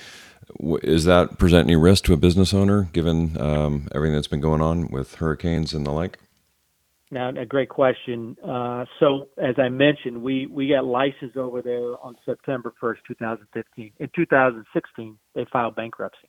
[0.83, 4.61] Is that present any risk to a business owner given um, everything that's been going
[4.61, 6.19] on with hurricanes and the like?
[7.11, 8.35] Now, a great question.
[8.43, 13.91] Uh, so, as I mentioned, we, we got licensed over there on September 1st, 2015.
[13.99, 16.27] In 2016, they filed bankruptcy.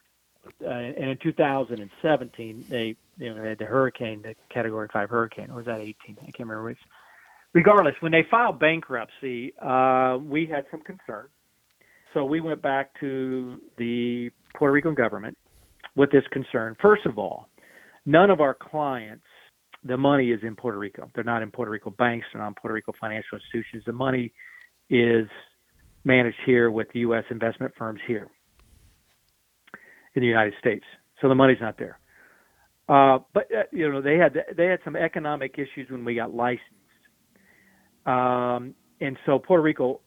[0.62, 5.56] Uh, and in 2017, they you know, had the hurricane, the Category 5 hurricane, or
[5.56, 5.96] was that 18?
[6.20, 6.78] I can't remember which.
[7.54, 11.28] Regardless, when they filed bankruptcy, uh, we had some concern
[12.14, 15.36] so we went back to the Puerto Rican government
[15.96, 16.76] with this concern.
[16.80, 17.48] First of all,
[18.06, 19.24] none of our clients,
[19.84, 21.10] the money is in Puerto Rico.
[21.14, 23.82] They're not in Puerto Rico banks, they're not in Puerto Rico financial institutions.
[23.84, 24.32] The money
[24.88, 25.26] is
[26.04, 27.24] managed here with U.S.
[27.30, 28.28] investment firms here
[30.14, 30.84] in the United States.
[31.20, 31.98] So the money's not there.
[32.88, 36.34] Uh, but uh, you know they had they had some economic issues when we got
[36.34, 36.60] licensed,
[38.04, 40.02] um, and so Puerto Rico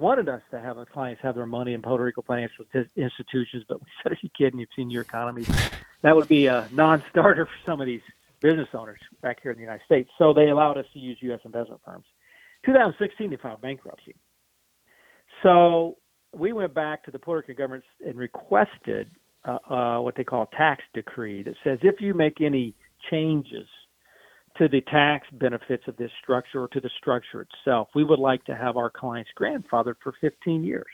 [0.00, 3.64] wanted us to have our clients have their money in Puerto Rico financial t- institutions,
[3.68, 4.58] but we said, "Are you kidding?
[4.58, 5.44] You've seen your economy."
[6.02, 8.00] that would be a non-starter for some of these
[8.40, 10.10] business owners back here in the United States.
[10.18, 11.40] So they allowed us to use U.S.
[11.44, 12.06] investment firms.
[12.64, 14.14] 2016, they filed bankruptcy.
[15.42, 15.98] So
[16.34, 19.10] we went back to the Puerto Rican government and requested
[19.44, 22.74] uh, uh, what they call a tax decree that says if you make any
[23.10, 23.66] changes
[24.60, 27.88] to the tax benefits of this structure or to the structure itself.
[27.94, 30.86] We would like to have our clients grandfathered for 15 years.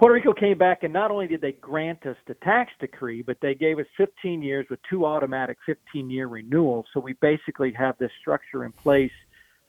[0.00, 3.36] Puerto Rico came back and not only did they grant us the tax decree, but
[3.40, 6.86] they gave us 15 years with two automatic 15 year renewals.
[6.92, 9.12] So we basically have this structure in place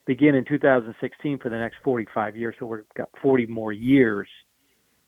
[0.06, 2.56] begin in 2016 for the next 45 years.
[2.58, 4.28] So we've got 40 more years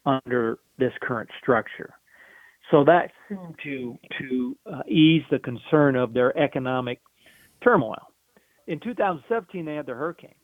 [0.07, 1.95] under this current structure.
[2.71, 7.01] So that seemed to to uh, ease the concern of their economic
[7.63, 8.13] turmoil.
[8.67, 10.35] In 2017, they had the hurricane.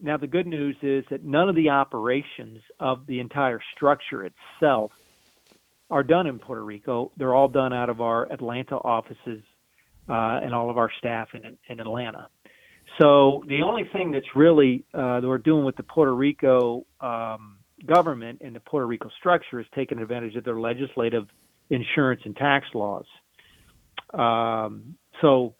[0.00, 4.92] Now the good news is that none of the operations of the entire structure itself
[5.90, 7.12] are done in Puerto Rico.
[7.16, 9.42] They're all done out of our Atlanta offices
[10.08, 12.28] uh, and all of our staff in, in Atlanta.
[12.98, 17.58] So the only thing that's really uh, that we're doing with the Puerto Rico um,
[17.86, 21.26] government and the Puerto Rico structure has taken advantage of their legislative
[21.70, 23.06] insurance and tax laws.
[24.12, 25.54] Um, so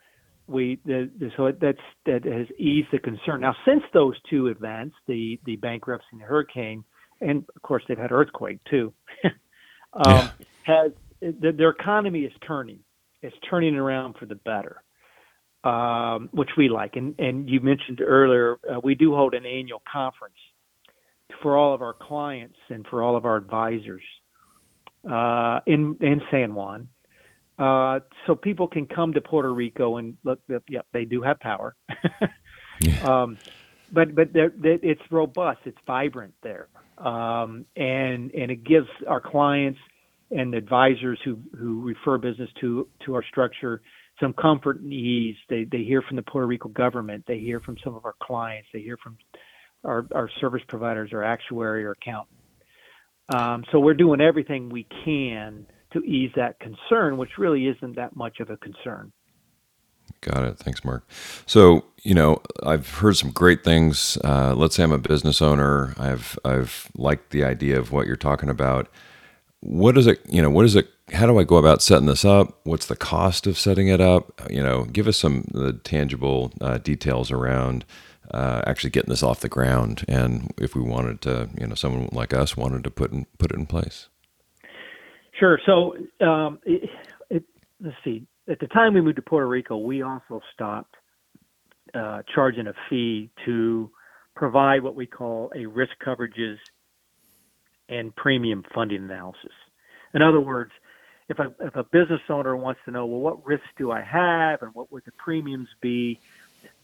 [0.47, 3.41] we the, the, so that's that has eased the concern.
[3.41, 6.85] Now, since those two events, the the bankruptcy and the hurricane,
[7.21, 8.93] and of course they've had earthquake too,
[9.93, 10.31] um, yeah.
[10.65, 12.81] has the, their economy is turning.
[13.23, 14.83] It's turning around for the better,
[15.63, 16.97] um, which we like.
[16.97, 20.35] And and you mentioned earlier, uh, we do hold an annual conference
[21.43, 24.03] for all of our clients and for all of our advisors.
[25.09, 26.89] uh, in in San Juan,
[27.59, 30.41] uh, so people can come to Puerto Rico and look.
[30.49, 31.75] Yep, they do have power,
[32.81, 33.03] yeah.
[33.23, 33.39] um,
[33.93, 35.61] but but they're, they're, it's robust.
[35.65, 39.81] It's vibrant there, um, and and it gives our clients
[40.31, 43.81] and advisors who who refer business to to our structure
[44.21, 45.37] some comfort and ease.
[45.49, 47.25] They they hear from the Puerto Rico government.
[47.27, 48.69] They hear from some of our clients.
[48.73, 49.17] They hear from
[49.85, 52.39] our our service providers, our actuary, or accountant.
[53.35, 58.15] Um, so we're doing everything we can to ease that concern, which really isn't that
[58.17, 59.13] much of a concern.
[60.21, 60.59] Got it.
[60.59, 61.09] Thanks, Mark.
[61.47, 64.19] So, you know, I've heard some great things.
[64.23, 65.95] Uh, let's say I'm a business owner.
[65.99, 68.89] I've I've liked the idea of what you're talking about.
[69.61, 70.21] What is it?
[70.29, 70.89] You know, what is it?
[71.13, 72.61] How do I go about setting this up?
[72.65, 74.41] What's the cost of setting it up?
[74.51, 77.85] You know, give us some the tangible uh, details around
[78.33, 80.05] uh, actually getting this off the ground.
[80.09, 83.53] And if we wanted to, you know, someone like us wanted to put in, put
[83.53, 84.09] it in place.
[85.39, 85.59] Sure.
[85.65, 86.91] So um, it,
[87.31, 87.45] it,
[87.81, 88.27] let's see.
[88.49, 90.97] At the time we moved to Puerto Rico, we also stopped
[91.95, 93.91] uh, charging a fee to
[94.35, 96.57] provide what we call a risk coverages
[97.89, 99.53] and premium funding analysis.
[100.15, 100.73] In other words,
[101.29, 104.63] if a, if a business owner wants to know, well, what risks do I have
[104.63, 106.19] and what would the premiums be,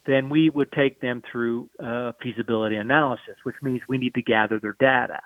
[0.07, 4.59] then we would take them through a feasibility analysis, which means we need to gather
[4.61, 5.21] their data.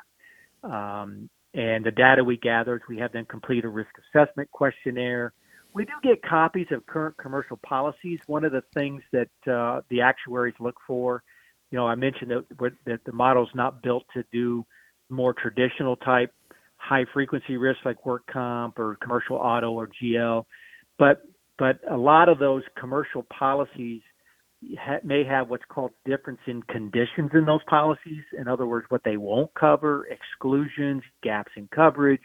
[0.63, 5.33] Um, and the data we gathered, we have them complete a risk assessment questionnaire.
[5.73, 8.21] We do get copies of current commercial policies.
[8.27, 11.23] One of the things that uh, the actuaries look for,
[11.71, 14.65] you know, I mentioned that, that the model is not built to do
[15.09, 16.33] more traditional type
[16.81, 20.45] high frequency risks like work comp or commercial auto or GL,
[20.99, 21.23] but
[21.59, 24.01] but a lot of those commercial policies
[24.79, 28.23] ha- may have what's called difference in conditions in those policies.
[28.39, 32.23] In other words, what they won't cover, exclusions, gaps in coverage.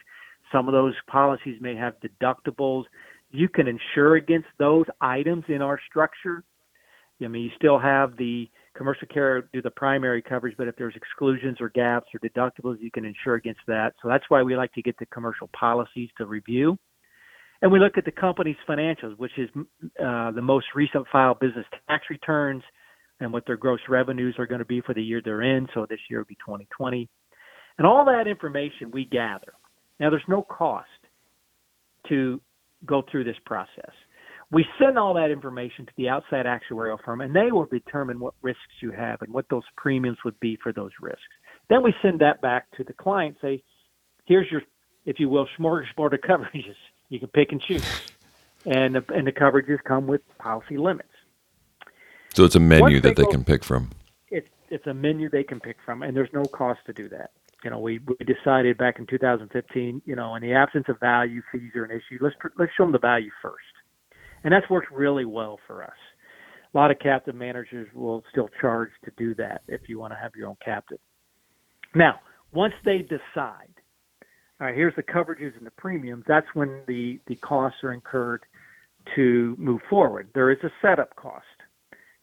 [0.51, 2.83] Some of those policies may have deductibles.
[3.31, 6.43] You can insure against those items in our structure.
[7.23, 10.95] I mean, you still have the commercial carrier do the primary coverage, but if there's
[10.95, 13.93] exclusions or gaps or deductibles, you can insure against that.
[14.01, 16.77] So that's why we like to get the commercial policies to review.
[17.65, 19.49] And we look at the company's financials, which is
[19.99, 22.61] uh, the most recent filed business tax returns
[23.19, 25.67] and what their gross revenues are going to be for the year they're in.
[25.73, 27.09] So this year will be 2020.
[27.79, 29.53] And all that information we gather.
[29.99, 30.85] Now, there's no cost
[32.09, 32.39] to
[32.85, 33.91] go through this process.
[34.51, 38.35] We send all that information to the outside actuarial firm, and they will determine what
[38.43, 41.23] risks you have and what those premiums would be for those risks.
[41.71, 43.63] Then we send that back to the client, say,
[44.25, 44.61] here's your,
[45.07, 46.75] if you will, smorgasbord of coverages.
[47.15, 47.85] You can pick and choose,
[48.65, 51.07] and the, and the coverages come with policy limits.
[52.33, 53.91] So it's a menu that they, go, can pick from.
[54.29, 57.31] It's it's a menu they can pick from, and there's no cost to do that.
[57.63, 60.01] You know, we, we decided back in 2015.
[60.05, 62.17] You know, in the absence of value, fees are an issue.
[62.19, 63.63] Let's let's show them the value first,
[64.43, 65.95] and that's worked really well for us.
[66.73, 70.19] A lot of captive managers will still charge to do that if you want to
[70.19, 70.99] have your own captive.
[71.95, 72.19] Now,
[72.51, 73.74] once they decide
[74.59, 76.23] all right, here's the coverages and the premiums.
[76.27, 78.43] That's when the, the costs are incurred
[79.15, 80.29] to move forward.
[80.33, 81.43] There is a setup cost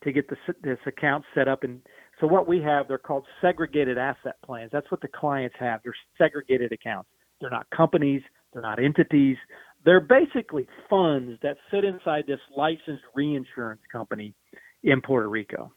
[0.03, 1.63] to get this, this account set up.
[1.63, 1.81] And
[2.21, 4.71] so what we have, they're called segregated asset plans.
[4.73, 5.81] That's what the clients have.
[5.85, 7.11] They're segregated accounts.
[7.41, 8.23] They're not companies.
[8.53, 9.37] They're not entities.
[9.85, 14.35] They're basically funds that sit inside this licensed reinsurance company
[14.83, 15.73] in Puerto Rico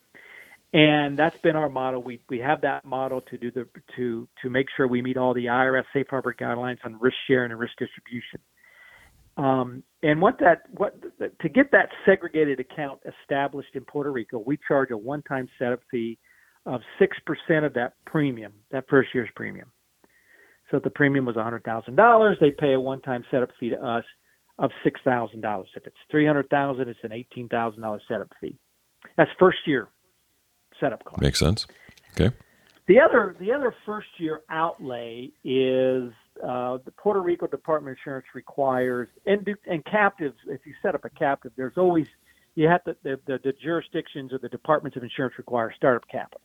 [0.75, 2.03] and that's been our model.
[2.03, 5.33] We we have that model to do the to to make sure we meet all
[5.33, 8.41] the IRS safe harbor guidelines on risk sharing and risk distribution.
[9.38, 11.01] Um, and what that what
[11.41, 16.17] to get that segregated account established in Puerto Rico, we charge a one-time setup fee
[16.65, 19.71] of six percent of that premium, that first year's premium.
[20.71, 23.81] So if the premium was hundred thousand dollars, they pay a one-time setup fee to
[23.81, 24.03] us
[24.59, 25.69] of six thousand dollars.
[25.73, 28.57] If it's three hundred thousand, it's an eighteen thousand dollars setup fee.
[29.15, 29.88] That's first year
[30.79, 31.21] setup cost.
[31.21, 31.67] Makes sense.
[32.13, 32.35] Okay.
[32.88, 36.11] The other the other first year outlay is
[36.43, 40.35] uh, the Puerto Rico Department of Insurance requires and and captives.
[40.47, 42.07] If you set up a captive, there's always
[42.53, 46.41] you have to the, the, the jurisdictions or the departments of insurance require startup capital.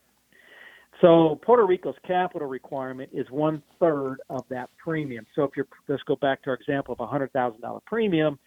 [1.00, 5.26] So Puerto Rico's capital requirement is one third of that premium.
[5.34, 8.38] So if you're let's go back to our example of a hundred thousand dollar premium,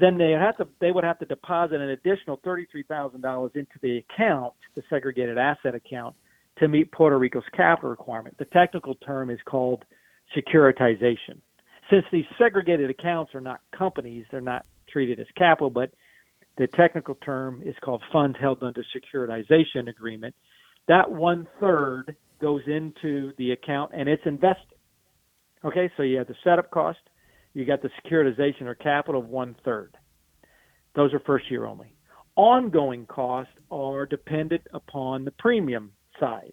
[0.00, 3.98] then they to they would have to deposit an additional thirty-three thousand dollars into the
[3.98, 6.14] account, the segregated asset account,
[6.58, 8.36] to meet Puerto Rico's capital requirement.
[8.38, 9.84] The technical term is called
[10.36, 11.40] securitization.
[11.90, 15.90] Since these segregated accounts are not companies, they're not treated as capital, but
[16.58, 20.34] the technical term is called funds held under securitization agreement.
[20.88, 24.76] That one third goes into the account and it's invested.
[25.64, 26.98] Okay, so you have the setup cost,
[27.54, 29.96] you got the securitization or capital of one third.
[30.94, 31.92] Those are first year only.
[32.36, 36.52] Ongoing costs are dependent upon the premium size.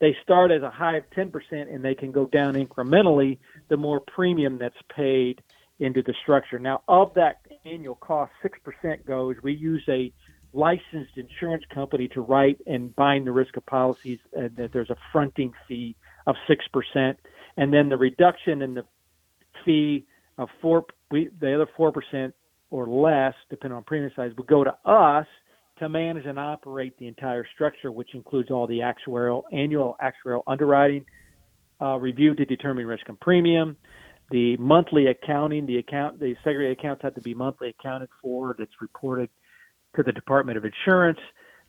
[0.00, 4.00] They start as a high of 10% and they can go down incrementally the more
[4.00, 5.40] premium that's paid
[5.78, 6.58] into the structure.
[6.58, 9.36] Now, of that annual cost, 6% goes.
[9.42, 10.12] We use a
[10.52, 14.96] licensed insurance company to write and bind the risk of policies, and that there's a
[15.12, 17.16] fronting fee of 6%.
[17.56, 18.84] And then the reduction in the
[19.64, 20.06] fee
[20.38, 22.32] of four, we, the other 4%
[22.70, 25.26] or less, depending on premium size, would go to us
[25.78, 31.04] to manage and operate the entire structure, which includes all the actuarial annual actuarial underwriting
[31.80, 33.76] uh, review to determine risk and premium,
[34.30, 38.56] the monthly accounting, the account, the segregated accounts have to be monthly accounted for.
[38.58, 39.28] That's reported
[39.94, 41.18] to the Department of Insurance.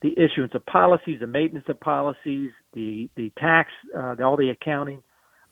[0.01, 4.49] The issuance of policies, the maintenance of policies, the the tax, uh, the, all the
[4.49, 5.01] accounting,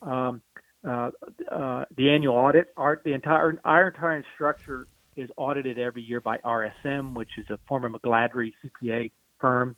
[0.04, 0.42] um,
[0.86, 1.12] uh,
[1.52, 2.68] uh, the annual audit.
[2.78, 7.58] Our, the entire our entire structure is audited every year by RSM, which is a
[7.68, 9.76] former McGladrey CPA firm.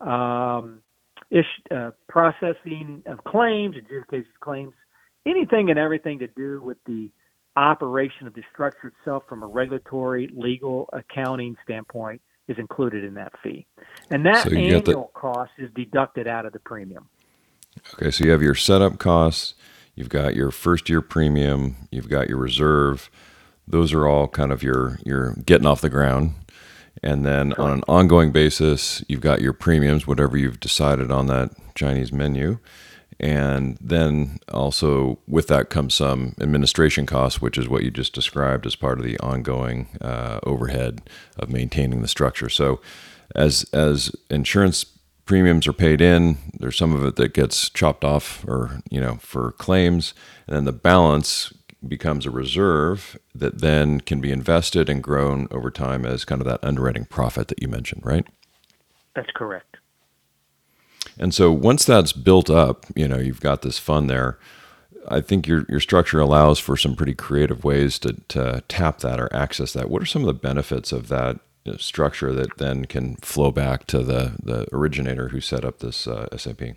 [0.00, 0.80] Um,
[1.30, 4.72] ish, uh, processing of claims, adjudication of claims,
[5.26, 7.10] anything and everything to do with the
[7.56, 13.32] operation of the structure itself from a regulatory, legal, accounting standpoint is included in that
[13.42, 13.66] fee.
[14.10, 17.08] And that so annual the, cost is deducted out of the premium.
[17.94, 19.54] Okay, so you have your setup costs,
[19.94, 23.10] you've got your first year premium, you've got your reserve.
[23.66, 26.34] Those are all kind of your your getting off the ground.
[27.02, 31.50] And then on an ongoing basis, you've got your premiums, whatever you've decided on that
[31.74, 32.58] Chinese menu.
[33.20, 38.66] And then also with that comes some administration costs, which is what you just described
[38.66, 41.02] as part of the ongoing uh, overhead
[41.38, 42.48] of maintaining the structure.
[42.48, 42.80] So,
[43.34, 44.84] as as insurance
[45.24, 49.16] premiums are paid in, there's some of it that gets chopped off, or you know,
[49.16, 50.14] for claims,
[50.46, 51.52] and then the balance
[51.86, 56.46] becomes a reserve that then can be invested and grown over time as kind of
[56.46, 58.26] that underwriting profit that you mentioned, right?
[59.14, 59.76] That's correct.
[61.18, 64.38] And so once that's built up, you know, you've got this fund there.
[65.08, 69.20] I think your your structure allows for some pretty creative ways to to tap that
[69.20, 69.90] or access that.
[69.90, 71.40] What are some of the benefits of that
[71.78, 76.26] structure that then can flow back to the the originator who set up this uh,
[76.36, 76.76] SAP?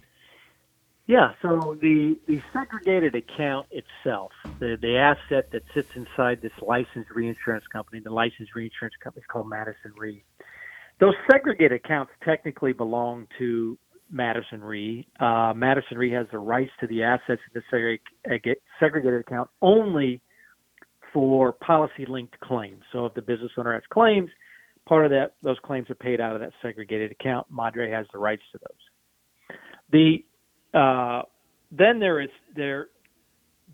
[1.07, 7.11] Yeah, so the, the segregated account itself, the, the asset that sits inside this licensed
[7.11, 10.21] reinsurance company, the licensed reinsurance company is called Madison Re.
[10.99, 13.77] Those segregated accounts technically belong to
[14.11, 15.07] Madison Re.
[15.17, 20.21] Uh, Madison Re has the rights to the assets in the segregated account only
[21.13, 22.83] for policy linked claims.
[22.91, 24.29] So if the business owner has claims,
[24.87, 27.47] part of that those claims are paid out of that segregated account.
[27.49, 29.57] Madre has the rights to those.
[29.91, 31.23] The uh,
[31.71, 32.87] then there is there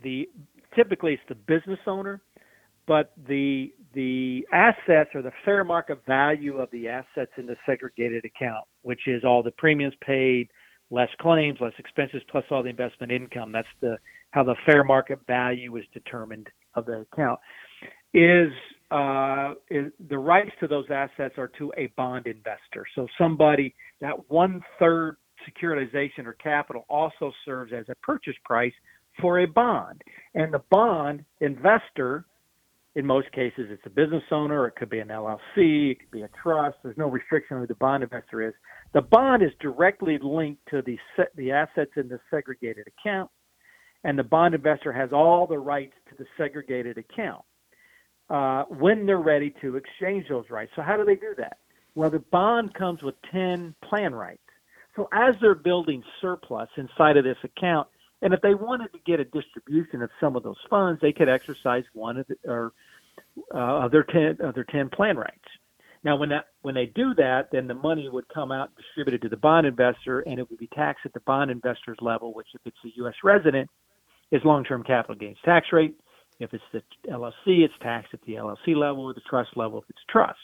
[0.03, 0.29] the
[0.75, 2.21] typically it's the business owner,
[2.87, 8.25] but the the assets or the fair market value of the assets in the segregated
[8.25, 10.49] account, which is all the premiums paid,
[10.89, 13.51] less claims, less expenses, plus all the investment income.
[13.51, 13.97] That's the
[14.31, 17.39] how the fair market value is determined of the account.
[18.13, 18.51] Is,
[18.93, 19.55] Uh,
[20.07, 22.85] the rights to those assets are to a bond investor.
[22.93, 25.17] So somebody that one third
[25.49, 28.73] securitization or capital also serves as a purchase price
[29.19, 30.03] for a bond.
[30.35, 32.25] And the bond investor,
[32.93, 36.21] in most cases, it's a business owner, it could be an LLC, it could be
[36.21, 36.77] a trust.
[36.83, 38.53] There's no restriction on who the bond investor is.
[38.93, 40.99] The bond is directly linked to the
[41.35, 43.31] the assets in the segregated account,
[44.03, 47.43] and the bond investor has all the rights to the segregated account
[48.33, 50.71] uh, when they're ready to exchange those rights.
[50.75, 51.57] So how do they do that?
[51.93, 54.39] Well, the bond comes with 10 plan rights.
[54.95, 57.87] So as they're building surplus inside of this account,
[58.23, 61.29] and if they wanted to get a distribution of some of those funds, they could
[61.29, 62.73] exercise one of the, or
[63.53, 65.37] uh, of their ten of their ten plan rights.
[66.03, 69.29] Now, when that when they do that, then the money would come out distributed to
[69.29, 72.61] the bond investor, and it would be taxed at the bond investor's level, which, if
[72.65, 73.15] it's a U.S.
[73.23, 73.69] resident,
[74.31, 75.95] is long-term capital gains tax rate.
[76.43, 79.85] If it's the LLC, it's taxed at the LLC level or the trust level if
[79.89, 80.39] it's trust.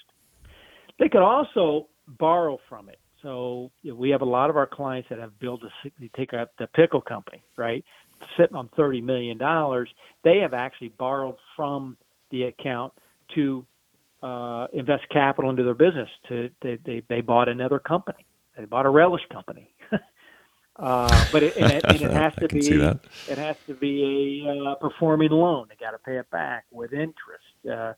[0.97, 2.99] They could also borrow from it.
[3.21, 6.09] So you know, we have a lot of our clients that have built a they
[6.15, 7.83] take out the pickle company, right?
[8.37, 9.89] Sitting on thirty million dollars,
[10.23, 11.97] they have actually borrowed from
[12.31, 12.93] the account
[13.35, 13.65] to
[14.23, 16.09] uh, invest capital into their business.
[16.29, 18.25] To they, they they bought another company.
[18.57, 19.69] They bought a relish company.
[20.79, 24.69] Uh, but it, and it, and it has to be it has to be a
[24.71, 25.67] uh, performing loan.
[25.69, 27.43] They got to pay it back with interest.
[27.69, 27.93] Uh,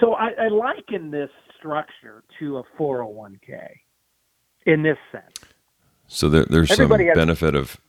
[0.00, 3.68] so I, I liken this structure to a 401k
[4.66, 5.52] in this sense.
[6.06, 7.80] So there, there's Everybody some benefit of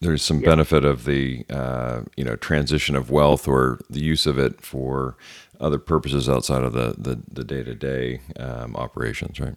[0.00, 4.38] there's some benefit of the uh, you know transition of wealth or the use of
[4.38, 5.16] it for
[5.60, 9.54] other purposes outside of the the, the day-to-day um, operations, right?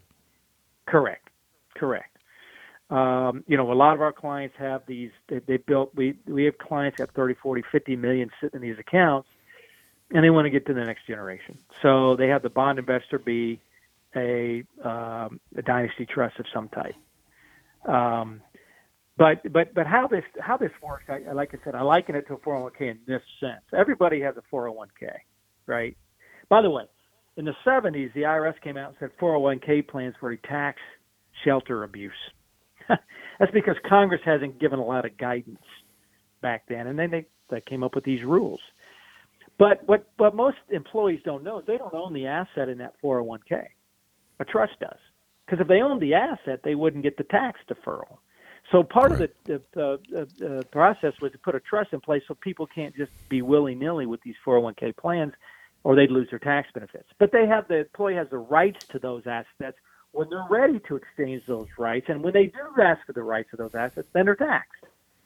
[0.86, 1.30] Correct.
[1.76, 2.15] Correct.
[2.90, 5.12] Um, you know, a lot of our clients have these.
[5.28, 5.94] They, they built.
[5.96, 9.28] We we have clients got 30, 40, 50 million sitting in these accounts,
[10.12, 11.58] and they want to get to the next generation.
[11.82, 13.60] So they have the bond investor be
[14.16, 16.96] a um, a dynasty trust of some type.
[17.88, 18.42] Um,
[19.18, 22.28] but but but how this how this works, I, like I said, I liken it
[22.28, 23.62] to a 401k in this sense.
[23.76, 25.12] Everybody has a 401k,
[25.66, 25.98] right?
[26.50, 26.84] By the way,
[27.38, 30.80] in the 70s, the IRS came out and said 401k plans were a tax
[31.44, 32.12] shelter abuse.
[33.40, 35.64] That's because Congress hasn't given a lot of guidance
[36.42, 38.60] back then, and then they, they came up with these rules.
[39.58, 42.94] But what what most employees don't know is they don't own the asset in that
[43.04, 43.66] 401k.
[44.40, 45.00] A trust does,
[45.46, 48.18] because if they owned the asset, they wouldn't get the tax deferral.
[48.72, 49.22] So part right.
[49.22, 52.68] of the, the, the, the process was to put a trust in place so people
[52.68, 55.34] can't just be willy nilly with these 401k plans,
[55.84, 57.08] or they'd lose their tax benefits.
[57.20, 59.78] But they have the employee has the rights to those assets
[60.16, 63.50] when they're ready to exchange those rights, and when they do ask for the rights
[63.54, 64.84] of those assets, then they're taxed,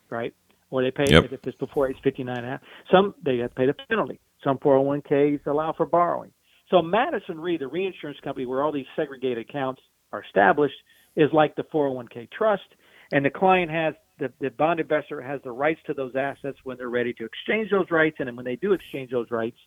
[0.10, 0.34] right?
[0.72, 1.32] Or they pay yep.
[1.32, 2.62] if it's before age 59 and a half.
[2.92, 4.20] Some they have to pay the penalty.
[4.44, 6.32] Some 401ks allow for borrowing.
[6.70, 9.82] So Madison Re, the reinsurance company where all these segregated accounts
[10.12, 10.76] are established,
[11.16, 12.64] is like the 401k trust
[13.12, 16.78] and the client has the, the bond investor has the rights to those assets when
[16.78, 19.58] they're ready to exchange those rights, and then when they do exchange those rights,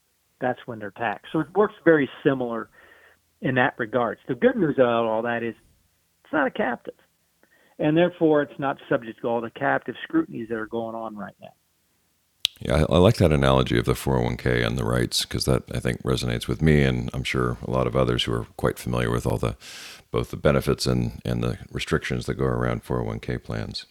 [0.40, 1.28] that's when they're taxed.
[1.32, 2.68] So it works very similar
[3.42, 4.20] in that regards.
[4.28, 5.54] The good news about all that is
[6.24, 6.94] it's not a captive,
[7.78, 11.34] and therefore it's not subject to all the captive scrutinies that are going on right
[11.40, 11.52] now.
[12.60, 15.80] Yeah, I, I like that analogy of the 401k and the rights because that I
[15.80, 19.10] think resonates with me, and I'm sure a lot of others who are quite familiar
[19.10, 19.56] with all the
[20.12, 23.86] both the benefits and, and the restrictions that go around 401k plans.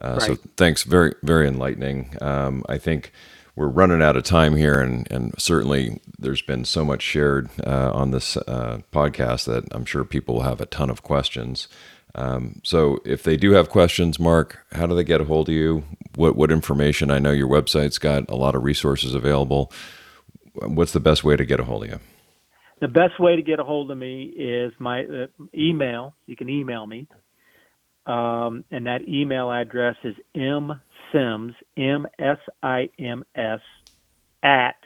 [0.00, 0.22] Uh, right.
[0.22, 2.16] So thanks, very very enlightening.
[2.20, 3.12] Um, I think
[3.56, 7.90] we're running out of time here, and and certainly there's been so much shared uh,
[7.92, 11.66] on this uh, podcast that I'm sure people will have a ton of questions.
[12.14, 15.54] Um, so if they do have questions, Mark, how do they get a hold of
[15.54, 15.84] you?
[16.14, 17.10] What what information?
[17.10, 19.72] I know your website's got a lot of resources available.
[20.54, 22.00] What's the best way to get a hold of you?
[22.80, 26.14] The best way to get a hold of me is my uh, email.
[26.26, 27.08] You can email me.
[28.06, 30.14] Um, and that email address is
[31.14, 33.60] msims, M-S-I-M-S,
[34.42, 34.76] at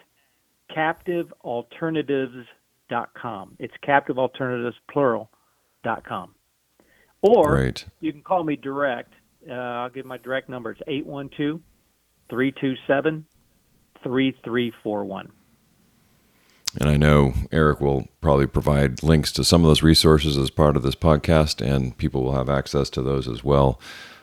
[0.77, 3.57] captivealternatives.com.
[3.59, 5.31] It's captivealternatives, plural,
[5.83, 6.35] dot com.
[7.23, 7.87] Or Great.
[8.01, 9.13] you can call me direct.
[9.49, 10.71] Uh, I'll give my direct number.
[10.71, 11.61] It's 812
[12.29, 13.27] 327
[14.03, 15.33] 3341.
[16.81, 20.77] And I know Eric will probably provide links to some of those resources as part
[20.77, 23.81] of this podcast, and people will have access to those as well.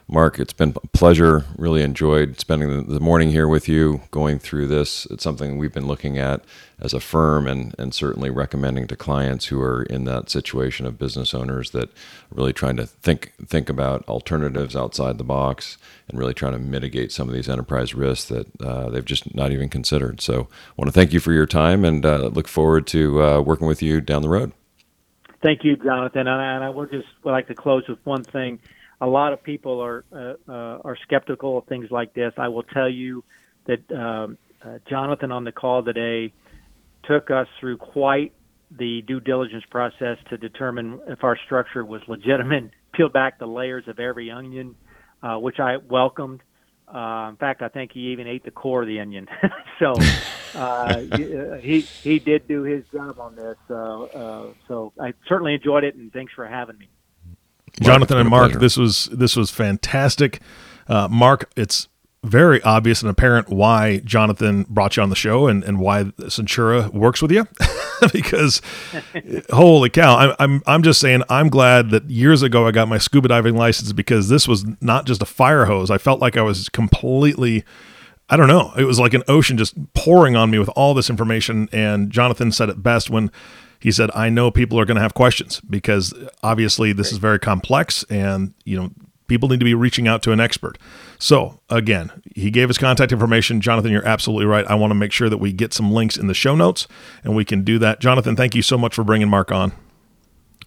[0.09, 1.43] Mark, it's been a pleasure.
[1.57, 5.05] Really enjoyed spending the morning here with you, going through this.
[5.07, 6.45] It's something we've been looking at
[6.79, 10.97] as a firm and, and certainly recommending to clients who are in that situation of
[10.97, 11.89] business owners that
[12.31, 15.77] really trying to think think about alternatives outside the box
[16.07, 19.51] and really trying to mitigate some of these enterprise risks that uh, they've just not
[19.51, 20.21] even considered.
[20.21, 23.41] So I want to thank you for your time and uh, look forward to uh,
[23.41, 24.53] working with you down the road.
[25.43, 26.27] Thank you, Jonathan.
[26.27, 28.59] And I will just like to close with one thing
[28.99, 32.33] a lot of people are uh, uh, are skeptical of things like this.
[32.37, 33.23] I will tell you
[33.65, 36.33] that um, uh, Jonathan on the call today
[37.03, 38.33] took us through quite
[38.71, 42.71] the due diligence process to determine if our structure was legitimate.
[42.93, 44.75] Peel back the layers of every onion,
[45.21, 46.41] uh, which I welcomed.
[46.87, 49.27] Uh, in fact, I think he even ate the core of the onion.
[49.79, 49.93] so
[50.55, 53.57] uh, he he did do his job on this.
[53.67, 56.87] So I certainly enjoyed it, and thanks for having me.
[57.81, 60.41] Jonathan and Mark, this was this was fantastic.
[60.87, 61.87] Uh, Mark, it's
[62.23, 66.91] very obvious and apparent why Jonathan brought you on the show and, and why Centura
[66.91, 67.47] works with you.
[68.13, 68.61] because
[69.51, 72.97] holy cow, I'm, I'm I'm just saying I'm glad that years ago I got my
[72.97, 75.89] scuba diving license because this was not just a fire hose.
[75.89, 77.63] I felt like I was completely
[78.29, 78.73] I don't know.
[78.77, 81.69] It was like an ocean just pouring on me with all this information.
[81.71, 83.31] And Jonathan said it best when
[83.79, 86.13] he said, I know people are going to have questions because
[86.43, 88.91] obviously this is very complex and, you know,
[89.27, 90.77] people need to be reaching out to an expert.
[91.19, 93.61] So, again, he gave us contact information.
[93.61, 94.65] Jonathan, you're absolutely right.
[94.67, 96.87] I want to make sure that we get some links in the show notes
[97.23, 97.99] and we can do that.
[97.99, 99.73] Jonathan, thank you so much for bringing Mark on.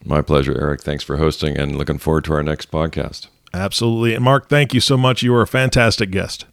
[0.05, 0.81] My pleasure, Eric.
[0.83, 3.29] Thanks for hosting and looking forward to our next podcast.
[3.53, 4.15] Absolutely.
[4.15, 5.23] And Mark, thank you so much.
[5.23, 6.47] You were a fantastic guest.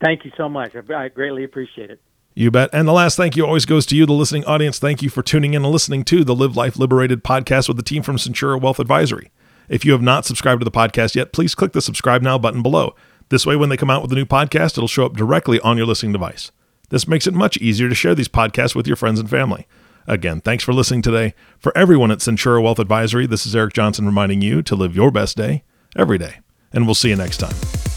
[0.00, 0.72] Thank you so much.
[0.76, 2.00] I greatly appreciate it.
[2.38, 2.68] You bet.
[2.74, 4.78] And the last thank you always goes to you, the listening audience.
[4.78, 7.82] Thank you for tuning in and listening to the Live Life Liberated podcast with the
[7.82, 9.32] team from Centura Wealth Advisory.
[9.70, 12.62] If you have not subscribed to the podcast yet, please click the subscribe now button
[12.62, 12.94] below.
[13.30, 15.78] This way, when they come out with a new podcast, it'll show up directly on
[15.78, 16.52] your listening device.
[16.90, 19.66] This makes it much easier to share these podcasts with your friends and family.
[20.06, 21.34] Again, thanks for listening today.
[21.58, 25.10] For everyone at Centura Wealth Advisory, this is Eric Johnson reminding you to live your
[25.10, 25.64] best day
[25.96, 26.40] every day.
[26.70, 27.95] And we'll see you next time.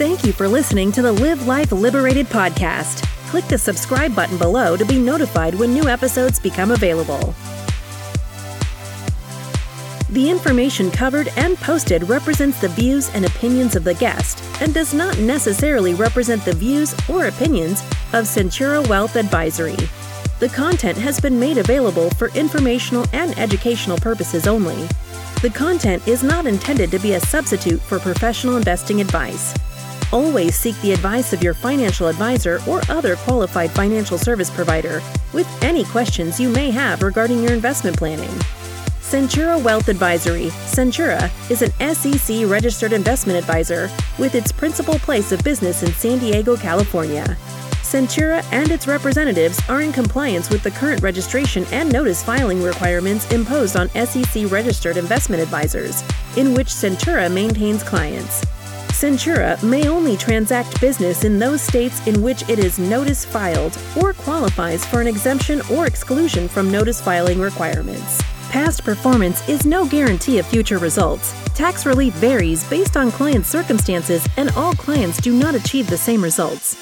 [0.00, 3.06] Thank you for listening to the Live Life Liberated podcast.
[3.28, 7.34] Click the subscribe button below to be notified when new episodes become available.
[10.08, 14.94] The information covered and posted represents the views and opinions of the guest and does
[14.94, 17.82] not necessarily represent the views or opinions
[18.14, 19.76] of Centura Wealth Advisory.
[20.38, 24.88] The content has been made available for informational and educational purposes only.
[25.42, 29.52] The content is not intended to be a substitute for professional investing advice.
[30.12, 35.00] Always seek the advice of your financial advisor or other qualified financial service provider
[35.32, 38.30] with any questions you may have regarding your investment planning.
[39.00, 40.48] Centura Wealth Advisory.
[40.66, 43.88] Centura is an SEC registered investment advisor
[44.18, 47.24] with its principal place of business in San Diego, California.
[47.82, 53.30] Centura and its representatives are in compliance with the current registration and notice filing requirements
[53.32, 56.04] imposed on SEC registered investment advisors,
[56.36, 58.44] in which Centura maintains clients.
[59.00, 64.12] Centura may only transact business in those states in which it is notice filed or
[64.12, 68.20] qualifies for an exemption or exclusion from notice filing requirements.
[68.50, 71.32] Past performance is no guarantee of future results.
[71.54, 76.22] Tax relief varies based on client circumstances, and all clients do not achieve the same
[76.22, 76.76] results.